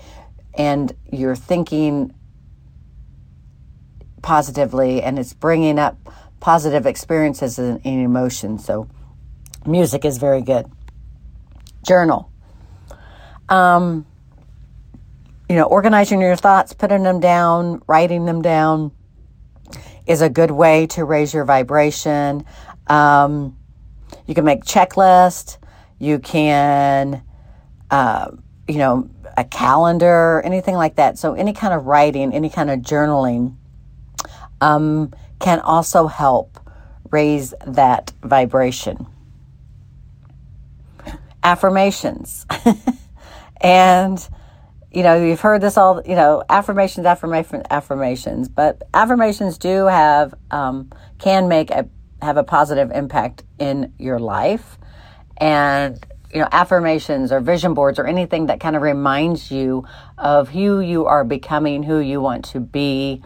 and 0.56 0.94
you're 1.12 1.36
thinking 1.36 2.14
positively 4.22 5.02
and 5.02 5.18
it's 5.20 5.34
bringing 5.34 5.80
up 5.80 5.98
positive 6.40 6.86
experiences 6.86 7.60
and, 7.60 7.82
and 7.86 8.04
emotions. 8.04 8.66
So, 8.66 8.88
music 9.66 10.06
is 10.06 10.18
very 10.18 10.42
good. 10.42 10.66
Journal. 11.86 12.32
Um, 13.48 14.06
you 15.50 15.56
know, 15.56 15.64
organizing 15.64 16.22
your 16.22 16.36
thoughts, 16.36 16.74
putting 16.74 17.04
them 17.04 17.20
down, 17.20 17.82
writing 17.88 18.26
them 18.26 18.42
down 18.42 18.92
is 20.06 20.22
a 20.22 20.30
good 20.30 20.52
way 20.52 20.88
to 20.88 21.04
raise 21.04 21.34
your 21.34 21.46
vibration. 21.46 22.46
Um, 22.88 23.58
you 24.26 24.36
can 24.36 24.46
make 24.46 24.64
checklist. 24.64 25.58
You 26.00 26.20
can, 26.20 27.24
uh, 27.92 28.32
you 28.68 28.78
know, 28.78 29.10
a 29.38 29.44
calendar, 29.44 30.42
anything 30.44 30.76
like 30.76 30.96
that. 30.96 31.18
So 31.18 31.34
any 31.34 31.54
kind 31.54 31.74
of 31.74 31.86
writing, 31.86 32.34
any 32.34 32.50
kind 32.50 32.70
of 32.70 32.80
journaling 32.80 33.56
um, 34.62 35.14
can 35.40 35.60
also 35.60 36.08
help 36.08 36.60
raise 37.12 37.54
that 37.66 38.12
vibration. 38.24 39.08
Affirmations. 41.44 42.46
and 43.62 44.28
you 44.92 45.04
know, 45.04 45.24
you've 45.24 45.42
heard 45.42 45.62
this 45.62 45.78
all, 45.78 46.02
you 46.06 46.16
know, 46.16 46.44
affirmations, 46.50 47.06
affirmations, 47.06 47.64
affirmations, 47.70 48.48
but 48.48 48.82
affirmations 48.94 49.58
do 49.58 49.86
have, 49.86 50.34
um, 50.50 50.90
can 51.20 51.48
make 51.48 51.70
a, 51.70 51.88
have 52.22 52.38
a 52.38 52.44
positive 52.44 52.90
impact 52.92 53.44
in 53.60 53.94
your 54.00 54.18
life. 54.18 54.80
And, 55.38 56.04
you 56.34 56.42
know, 56.42 56.48
affirmations 56.52 57.32
or 57.32 57.40
vision 57.40 57.74
boards 57.74 58.00
or 58.00 58.08
anything 58.08 58.48
that 58.48 58.60
kind 58.60 58.76
of 58.76 58.82
reminds 58.82 59.52
you 59.52 59.86
of 60.18 60.50
who 60.50 60.80
you 60.80 61.06
are 61.06 61.24
becoming, 61.24 61.84
who 61.84 62.00
you 62.00 62.20
want 62.20 62.46
to 62.46 62.60
be, 62.60 63.22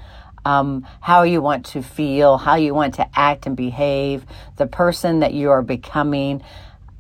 um, 0.45 0.88
how 1.01 1.23
you 1.23 1.41
want 1.41 1.65
to 1.67 1.82
feel, 1.82 2.38
how 2.38 2.56
you 2.56 2.73
want 2.73 2.95
to 2.95 3.08
act 3.15 3.45
and 3.45 3.56
behave, 3.56 4.25
the 4.58 4.67
person 4.67 5.19
that 5.19 5.34
you 5.34 5.51
are 5.51 5.62
becoming, 5.62 6.41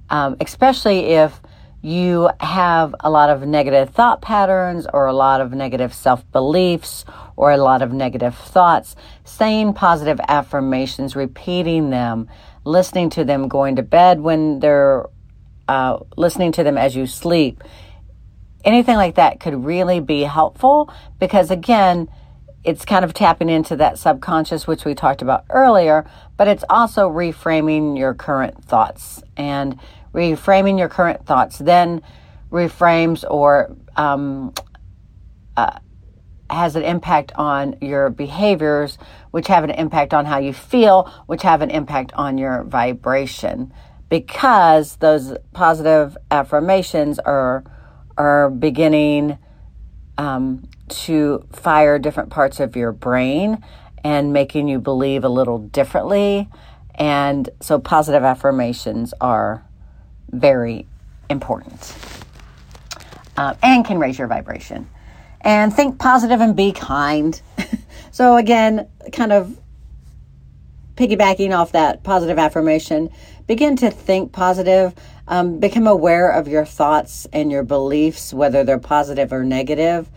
um, 0.09 0.37
especially 0.39 0.99
if, 0.99 1.41
you 1.83 2.29
have 2.39 2.95
a 3.01 3.09
lot 3.09 3.29
of 3.29 3.45
negative 3.45 3.89
thought 3.89 4.21
patterns 4.21 4.87
or 4.93 5.05
a 5.05 5.13
lot 5.13 5.41
of 5.41 5.51
negative 5.51 5.93
self 5.93 6.29
beliefs 6.31 7.03
or 7.35 7.51
a 7.51 7.57
lot 7.57 7.81
of 7.81 7.91
negative 7.91 8.35
thoughts, 8.35 8.95
saying 9.25 9.73
positive 9.73 10.19
affirmations, 10.29 11.13
repeating 11.13 11.89
them, 11.89 12.29
listening 12.63 13.09
to 13.09 13.25
them, 13.25 13.49
going 13.49 13.75
to 13.75 13.83
bed 13.83 14.21
when 14.21 14.59
they're 14.59 15.05
uh, 15.67 15.99
listening 16.15 16.53
to 16.53 16.63
them 16.63 16.77
as 16.77 16.95
you 16.95 17.05
sleep, 17.05 17.61
anything 18.63 18.95
like 18.95 19.15
that 19.15 19.41
could 19.41 19.65
really 19.65 19.99
be 19.99 20.21
helpful 20.21 20.89
because, 21.19 21.51
again, 21.51 22.09
it's 22.63 22.85
kind 22.85 23.03
of 23.03 23.13
tapping 23.13 23.49
into 23.49 23.75
that 23.75 23.97
subconscious, 23.99 24.67
which 24.67 24.85
we 24.85 24.95
talked 24.95 25.21
about 25.21 25.45
earlier, 25.49 26.09
but 26.37 26.47
it's 26.47 26.63
also 26.69 27.09
reframing 27.09 27.97
your 27.97 28.13
current 28.13 28.63
thoughts 28.63 29.21
and 29.35 29.79
reframing 30.13 30.77
your 30.77 30.89
current 30.89 31.25
thoughts 31.25 31.57
then 31.57 32.01
reframes 32.51 33.25
or 33.29 33.75
um, 33.95 34.53
uh, 35.57 35.79
has 36.49 36.75
an 36.75 36.83
impact 36.83 37.31
on 37.35 37.75
your 37.81 38.09
behaviors, 38.09 38.97
which 39.31 39.47
have 39.47 39.63
an 39.63 39.71
impact 39.71 40.13
on 40.13 40.25
how 40.25 40.37
you 40.37 40.53
feel, 40.53 41.11
which 41.25 41.41
have 41.41 41.61
an 41.61 41.71
impact 41.71 42.13
on 42.13 42.37
your 42.37 42.63
vibration. 42.63 43.73
Because 44.09 44.97
those 44.97 45.35
positive 45.53 46.15
affirmations 46.29 47.17
are 47.19 47.63
are 48.15 48.51
beginning 48.51 49.39
um, 50.19 50.69
to 50.89 51.47
fire 51.51 51.99
different 51.99 52.29
parts 52.29 52.59
of 52.59 52.75
your 52.75 52.91
brain 52.91 53.63
and 54.03 54.33
making 54.33 54.67
you 54.67 54.79
believe 54.79 55.23
a 55.23 55.29
little 55.29 55.59
differently. 55.59 56.49
And 56.95 57.49
so, 57.59 57.79
positive 57.79 58.23
affirmations 58.23 59.13
are 59.19 59.65
very 60.29 60.85
important 61.29 61.95
uh, 63.37 63.55
and 63.63 63.85
can 63.85 63.99
raise 63.99 64.17
your 64.17 64.27
vibration. 64.27 64.89
And 65.41 65.73
think 65.73 65.99
positive 65.99 66.39
and 66.39 66.55
be 66.55 66.71
kind. 66.71 67.39
so, 68.11 68.37
again, 68.37 68.87
kind 69.11 69.33
of 69.33 69.59
piggybacking 70.95 71.57
off 71.57 71.71
that 71.71 72.03
positive 72.03 72.37
affirmation, 72.37 73.09
begin 73.47 73.75
to 73.77 73.89
think 73.89 74.31
positive. 74.31 74.93
Um, 75.25 75.59
become 75.59 75.87
aware 75.87 76.29
of 76.29 76.49
your 76.49 76.65
thoughts 76.65 77.27
and 77.31 77.49
your 77.49 77.63
beliefs, 77.63 78.33
whether 78.33 78.65
they're 78.65 78.77
positive 78.77 79.31
or 79.31 79.45
negative, 79.45 80.09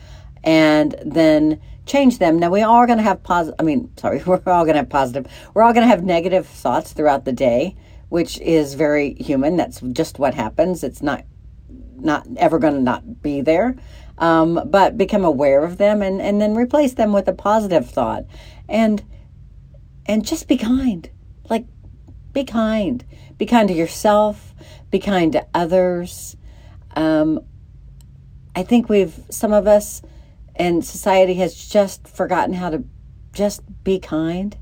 and 0.47 0.95
then 1.05 1.61
change 1.85 2.19
them. 2.19 2.39
Now, 2.39 2.51
we 2.51 2.63
are 2.63 2.87
going 2.87 2.99
to 2.99 3.05
have 3.05 3.23
positive, 3.23 3.57
I 3.59 3.65
mean, 3.65 3.93
sorry, 3.99 4.23
we're 4.27 4.41
all 4.47 4.65
going 4.65 4.75
to 4.75 4.81
have 4.81 4.89
positive, 4.89 5.27
we're 5.53 5.63
all 5.63 5.75
going 5.75 5.85
to 5.85 5.89
have 5.89 6.03
negative 6.03 6.47
thoughts 6.47 6.95
throughout 6.95 7.27
the 7.27 7.33
day 7.33 7.77
which 8.09 8.39
is 8.41 8.75
very 8.75 9.15
human. 9.15 9.57
That's 9.57 9.81
just 9.81 10.19
what 10.19 10.35
happens. 10.35 10.85
It's 10.85 11.03
not 11.03 11.25
not 11.97 12.27
ever 12.37 12.59
going 12.59 12.75
to 12.75 12.81
not 12.81 13.23
be 13.23 13.41
there. 13.41 13.77
Um, 14.19 14.63
but 14.67 14.97
become 14.97 15.25
aware 15.25 15.63
of 15.63 15.77
them 15.77 16.01
and, 16.01 16.23
and 16.23 16.41
then 16.41 16.55
replace 16.55 16.95
them 16.95 17.13
with 17.13 17.29
a 17.29 17.35
positive 17.35 17.91
thought 17.91 18.25
and 18.67 19.05
and 20.07 20.25
just 20.25 20.49
be 20.49 20.57
kind 20.57 21.11
like 21.51 21.67
be 22.33 22.43
kind 22.43 23.05
be 23.37 23.45
kind 23.45 23.69
to 23.69 23.75
yourself 23.75 24.55
be 24.91 24.99
kind 24.99 25.33
to 25.33 25.47
others 25.53 26.35
um, 26.95 27.41
i 28.55 28.63
think 28.63 28.89
we've 28.89 29.21
some 29.29 29.53
of 29.53 29.67
us 29.67 30.01
and 30.57 30.85
society 30.85 31.35
has 31.35 31.55
just 31.55 32.09
forgotten 32.09 32.55
how 32.55 32.71
to 32.71 32.85
just 33.33 33.62
be 33.85 33.99
kind 33.99 34.57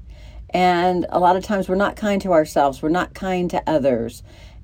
and 0.55 1.05
a 1.09 1.19
lot 1.19 1.35
of 1.35 1.43
times 1.43 1.69
we're 1.69 1.75
not 1.75 1.97
kind 1.97 2.23
to 2.23 2.33
ourselves, 2.33 2.81
we're 2.81 2.89
not 2.89 3.13
kind 3.13 3.51
to 3.51 3.63
others. 3.67 4.23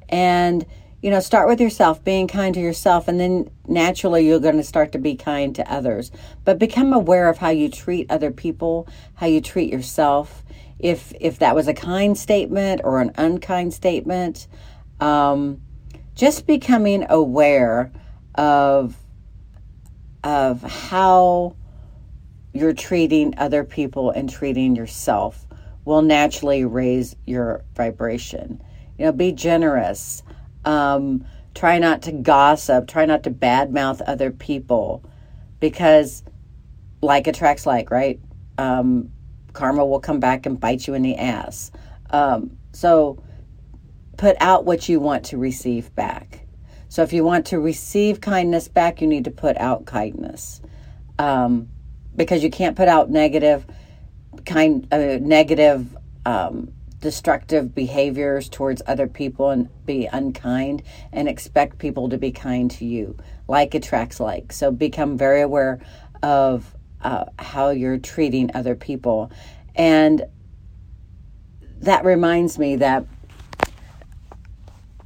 And, 0.09 0.65
you 1.03 1.11
know, 1.11 1.19
start 1.19 1.49
with 1.49 1.61
yourself, 1.61 2.05
being 2.05 2.29
kind 2.29 2.55
to 2.55 2.61
yourself, 2.61 3.09
and 3.09 3.19
then 3.19 3.51
naturally 3.67 4.25
you're 4.27 4.39
going 4.39 4.57
to 4.57 4.63
start 4.63 4.93
to 4.93 4.99
be 4.99 5.17
kind 5.17 5.53
to 5.57 5.73
others. 5.73 6.13
But 6.45 6.61
become 6.61 6.93
aware 6.93 7.29
of 7.29 7.39
how 7.39 7.51
you 7.51 7.69
treat 7.69 8.09
other 8.09 8.31
people, 8.31 8.87
how 9.15 9.27
you 9.27 9.41
treat 9.41 9.73
yourself. 9.73 10.45
If 10.79 11.13
if 11.21 11.41
that 11.41 11.57
was 11.57 11.67
a 11.67 11.75
kind 11.75 12.17
statement 12.17 12.83
or 12.85 13.01
an 13.01 13.11
unkind 13.17 13.75
statement, 13.75 14.47
um, 15.01 15.61
just 16.15 16.47
becoming 16.47 17.05
aware 17.11 17.91
of 18.37 18.97
of 20.25 20.63
how 20.63 21.57
you're 22.53 22.73
treating 22.73 23.35
other 23.39 23.65
people 23.65 24.11
and 24.11 24.29
treating 24.29 24.75
yourself 24.75 25.47
will 25.85 26.03
naturally 26.03 26.65
raise 26.65 27.17
your 27.27 27.65
vibration. 27.75 28.63
You 28.99 29.07
know, 29.07 29.13
be 29.13 29.33
generous. 29.33 30.23
Um, 30.65 31.25
try 31.55 31.79
not 31.79 32.03
to 32.03 32.13
gossip. 32.13 32.87
Try 32.87 33.07
not 33.07 33.23
to 33.25 33.31
badmouth 33.31 34.03
other 34.07 34.31
people 34.31 35.05
because 35.59 36.23
like 37.03 37.27
attracts 37.27 37.67
like, 37.67 37.91
right? 37.91 38.21
Um, 38.59 39.11
karma 39.53 39.85
will 39.85 40.01
come 40.01 40.21
back 40.21 40.47
and 40.47 40.61
bite 40.61 40.87
you 40.87 40.95
in 40.95 41.03
the 41.03 41.17
ass. 41.17 41.71
Um, 42.11 42.57
so 42.73 43.23
put 44.17 44.37
out 44.41 44.65
what 44.65 44.89
you 44.89 45.01
want 45.01 45.25
to 45.27 45.39
receive 45.39 45.95
back. 45.95 46.40
So 46.91 47.05
if 47.05 47.13
you 47.13 47.23
want 47.23 47.47
to 47.47 47.61
receive 47.61 48.21
kindness 48.21 48.67
back, 48.67 49.01
you 49.01 49.07
need 49.07 49.25
to 49.25 49.31
put 49.31 49.57
out 49.59 49.87
kindness. 49.87 50.61
Um, 51.21 51.69
because 52.17 52.43
you 52.43 52.51
can't 52.51 52.77
put 52.77 52.89
out 52.89 53.09
negative 53.09 53.65
kind 54.45 54.93
uh, 54.93 55.19
negative 55.21 55.97
um, 56.27 56.73
destructive 57.01 57.77
behaviors 57.77 58.49
towards 58.49 58.83
other 58.89 59.07
people 59.07 59.51
and 59.51 59.69
be 59.87 60.07
unkind 60.13 60.83
and 61.13 61.29
expect 61.29 61.79
people 61.79 62.09
to 62.09 62.19
be 62.19 62.33
kind 62.33 62.73
to 62.73 62.85
you. 62.85 63.17
Like 63.47 63.77
attracts 63.77 64.19
like. 64.19 64.53
So 64.53 64.73
become 64.73 65.17
very 65.17 65.43
aware 65.43 65.81
of 66.25 66.75
uh, 67.03 67.27
how 67.39 67.71
you're 67.71 67.99
treating 67.99 68.51
other 68.53 68.75
people. 68.75 69.31
And 69.77 70.25
that 71.83 72.05
reminds 72.05 72.59
me 72.59 72.77
that 72.77 73.07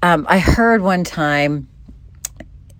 um, 0.02 0.26
i 0.28 0.38
heard 0.38 0.82
one 0.82 1.04
time 1.04 1.68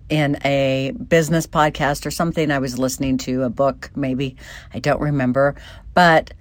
in 0.09 0.37
a 0.45 0.91
business 1.07 1.47
podcast 1.47 2.05
or 2.05 2.11
something 2.11 2.51
I 2.51 2.59
was 2.59 2.77
listening 2.77 3.17
to, 3.19 3.43
a 3.43 3.49
book 3.49 3.89
maybe, 3.95 4.35
I 4.73 4.79
don't 4.79 5.01
remember. 5.01 5.55
But, 5.93 6.33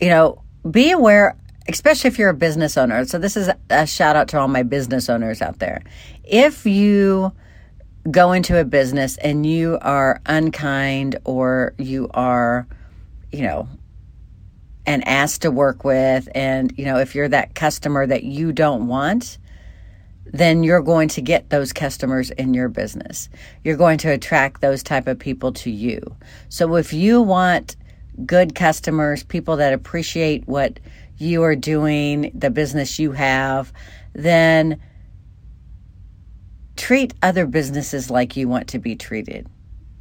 you 0.00 0.08
know, 0.08 0.42
be 0.70 0.90
aware, 0.90 1.36
especially 1.68 2.08
if 2.08 2.18
you're 2.18 2.30
a 2.30 2.34
business 2.34 2.76
owner. 2.76 3.04
So, 3.04 3.18
this 3.18 3.36
is 3.36 3.50
a 3.68 3.86
shout 3.86 4.16
out 4.16 4.28
to 4.28 4.38
all 4.38 4.48
my 4.48 4.62
business 4.62 5.08
owners 5.08 5.42
out 5.42 5.58
there. 5.58 5.82
If 6.24 6.66
you 6.66 7.32
go 8.10 8.32
into 8.32 8.58
a 8.58 8.64
business 8.64 9.16
and 9.18 9.44
you 9.44 9.78
are 9.82 10.20
unkind 10.26 11.18
or 11.24 11.74
you 11.78 12.08
are, 12.14 12.66
you 13.32 13.42
know, 13.42 13.68
and 14.86 15.06
ass 15.06 15.38
to 15.38 15.50
work 15.50 15.84
with, 15.84 16.28
and, 16.34 16.72
you 16.76 16.84
know, 16.84 16.98
if 16.98 17.14
you're 17.14 17.28
that 17.28 17.54
customer 17.54 18.06
that 18.06 18.24
you 18.24 18.52
don't 18.52 18.86
want, 18.86 19.38
then 20.32 20.62
you're 20.62 20.82
going 20.82 21.08
to 21.08 21.20
get 21.20 21.50
those 21.50 21.72
customers 21.72 22.30
in 22.30 22.54
your 22.54 22.68
business. 22.68 23.28
You're 23.64 23.76
going 23.76 23.98
to 23.98 24.08
attract 24.10 24.60
those 24.60 24.82
type 24.82 25.06
of 25.06 25.18
people 25.18 25.52
to 25.54 25.70
you. 25.70 26.16
So 26.48 26.76
if 26.76 26.92
you 26.92 27.22
want 27.22 27.76
good 28.26 28.54
customers, 28.54 29.24
people 29.24 29.56
that 29.56 29.72
appreciate 29.72 30.46
what 30.46 30.78
you 31.16 31.42
are 31.42 31.56
doing, 31.56 32.30
the 32.34 32.50
business 32.50 32.98
you 32.98 33.12
have, 33.12 33.72
then 34.14 34.80
treat 36.76 37.14
other 37.22 37.46
businesses 37.46 38.10
like 38.10 38.36
you 38.36 38.48
want 38.48 38.68
to 38.68 38.78
be 38.78 38.96
treated. 38.96 39.46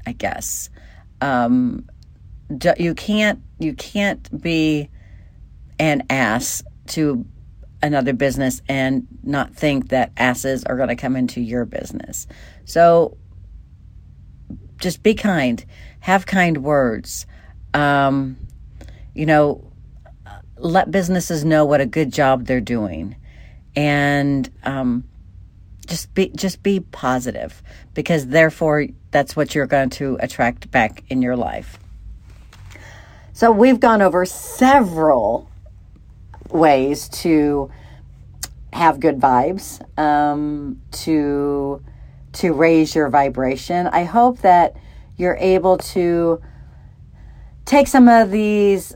I 0.05 0.13
guess 0.13 0.69
um, 1.21 1.87
you 2.77 2.95
can't 2.95 3.41
you 3.59 3.73
can't 3.73 4.41
be 4.41 4.89
an 5.77 6.03
ass 6.09 6.63
to 6.87 7.25
another 7.81 8.13
business 8.13 8.61
and 8.67 9.07
not 9.23 9.55
think 9.55 9.89
that 9.89 10.11
asses 10.17 10.63
are 10.65 10.75
going 10.75 10.89
to 10.89 10.95
come 10.95 11.15
into 11.15 11.41
your 11.41 11.65
business. 11.65 12.27
So 12.65 13.17
just 14.77 15.03
be 15.03 15.13
kind, 15.13 15.63
have 15.99 16.25
kind 16.25 16.63
words. 16.63 17.25
Um, 17.73 18.37
you 19.13 19.25
know, 19.25 19.71
let 20.57 20.91
businesses 20.91 21.45
know 21.45 21.65
what 21.65 21.81
a 21.81 21.85
good 21.85 22.11
job 22.11 22.45
they're 22.45 22.61
doing, 22.61 23.15
and 23.75 24.49
um, 24.63 25.03
just 25.87 26.13
be 26.13 26.31
just 26.35 26.63
be 26.63 26.79
positive 26.79 27.61
because 27.93 28.27
therefore 28.27 28.87
that's 29.11 29.35
what 29.35 29.55
you're 29.55 29.67
going 29.67 29.89
to 29.89 30.17
attract 30.19 30.69
back 30.71 31.03
in 31.09 31.21
your 31.21 31.35
life. 31.35 31.79
So 33.33 33.51
we've 33.51 33.79
gone 33.79 34.01
over 34.01 34.25
several 34.25 35.48
ways 36.49 37.09
to 37.09 37.71
have 38.73 38.99
good 38.99 39.19
vibes, 39.19 39.81
um, 39.99 40.81
to 40.91 41.83
to 42.31 42.53
raise 42.53 42.93
your 42.93 43.09
vibration. 43.09 43.87
I 43.87 44.03
hope 44.03 44.41
that 44.41 44.75
you're 45.17 45.37
able 45.39 45.77
to 45.77 46.41
take 47.65 47.87
some 47.87 48.07
of 48.07 48.31
these 48.31 48.95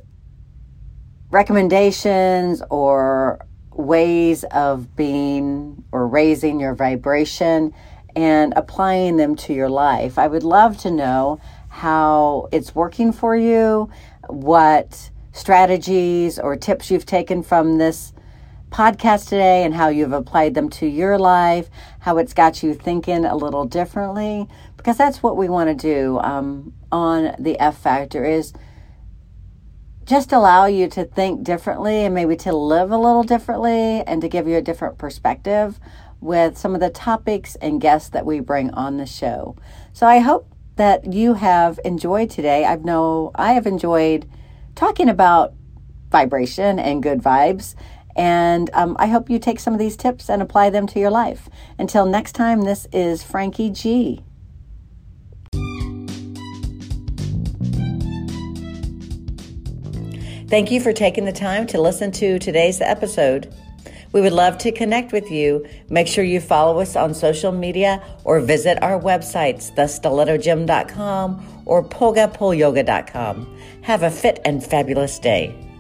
recommendations 1.32 2.62
or 2.70 3.46
ways 3.72 4.44
of 4.46 4.96
being 4.96 5.84
or 5.92 6.08
raising 6.08 6.60
your 6.60 6.76
vibration 6.76 7.74
and 8.16 8.54
applying 8.56 9.18
them 9.18 9.36
to 9.36 9.54
your 9.54 9.70
life. 9.70 10.20
I 10.20 10.28
would 10.28 10.44
love 10.44 10.78
to 10.80 10.92
know 10.92 11.40
how 11.70 12.50
it's 12.52 12.76
working 12.76 13.12
for 13.12 13.36
you, 13.36 13.90
what 14.28 15.10
strategies 15.34 16.40
or 16.40 16.56
tips 16.56 16.90
you've 16.90 17.06
taken 17.06 17.44
from 17.44 17.78
this 17.78 18.14
podcast 18.70 19.26
today 19.30 19.64
and 19.64 19.74
how 19.76 19.90
you've 19.90 20.14
applied 20.14 20.54
them 20.54 20.70
to 20.70 20.88
your 20.88 21.20
life, 21.20 21.70
how 22.00 22.18
it's 22.18 22.34
got 22.34 22.64
you 22.64 22.74
thinking 22.74 23.26
a 23.26 23.36
little 23.36 23.66
differently, 23.66 24.48
because 24.78 24.98
that's 24.98 25.22
what 25.22 25.36
we 25.36 25.50
want 25.50 25.70
to 25.70 25.76
do 25.76 26.18
um, 26.20 26.74
on 26.92 27.36
the 27.38 27.60
F 27.60 27.78
Factor 27.78 28.24
is 28.24 28.54
just 30.06 30.32
allow 30.32 30.66
you 30.66 30.88
to 30.90 31.06
think 31.06 31.44
differently 31.44 32.06
and 32.06 32.14
maybe 32.14 32.36
to 32.36 32.52
live 32.52 32.92
a 32.92 32.98
little 32.98 33.24
differently 33.24 34.02
and 34.02 34.22
to 34.22 34.28
give 34.28 34.48
you 34.48 34.58
a 34.58 34.62
different 34.62 34.98
perspective 34.98 35.80
with 36.20 36.58
some 36.58 36.74
of 36.74 36.82
the 36.82 36.90
topics 36.90 37.56
and 37.56 37.80
guests 37.80 38.10
that 38.10 38.26
we 38.26 38.40
bring 38.40 38.72
on 38.72 38.98
the 38.98 39.06
show. 39.06 39.56
So 39.94 40.08
I 40.08 40.20
hope 40.20 40.50
that 40.76 41.14
you 41.14 41.36
have 41.36 41.80
enjoyed 41.86 42.30
today. 42.30 42.66
I 42.66 42.76
know 42.78 43.32
I 43.36 43.54
have 43.54 43.68
enjoyed 43.68 44.28
talking 44.76 45.10
about 45.10 45.54
vibration 46.10 46.80
and 46.80 47.04
good 47.04 47.22
vibes. 47.22 47.76
And 48.16 48.70
um, 48.74 48.96
I 49.00 49.08
hope 49.08 49.30
you 49.30 49.40
take 49.40 49.60
some 49.60 49.74
of 49.74 49.80
these 49.80 49.98
tips 49.98 50.30
and 50.30 50.42
apply 50.42 50.70
them 50.70 50.86
to 50.88 51.00
your 51.00 51.10
life. 51.10 51.50
Until 51.80 52.06
next 52.06 52.34
time, 52.34 52.62
this 52.62 52.88
is 52.92 53.24
Frankie 53.24 53.72
G. 53.72 54.24
Thank 60.48 60.70
you 60.70 60.80
for 60.80 60.94
taking 60.94 61.26
the 61.26 61.32
time 61.34 61.66
to 61.68 61.82
listen 61.82 62.12
to 62.12 62.38
today's 62.38 62.80
episode. 62.80 63.52
We 64.12 64.22
would 64.22 64.34
love 64.34 64.60
to 64.60 64.72
connect 64.72 65.12
with 65.12 65.32
you. 65.32 65.66
Make 65.90 66.06
sure 66.06 66.24
you 66.24 66.40
follow 66.40 66.80
us 66.80 66.96
on 66.96 67.16
social 67.16 67.52
media 67.52 68.04
or 68.24 68.40
visit 68.40 68.82
our 68.84 69.00
websites, 69.00 69.74
thestilettogym.com 69.76 71.53
or 71.66 71.84
polgapoolyoga.com. 71.84 73.60
Have 73.82 74.04
a 74.04 74.12
fit 74.12 74.40
and 74.46 74.64
fabulous 74.64 75.20
day. 75.20 75.73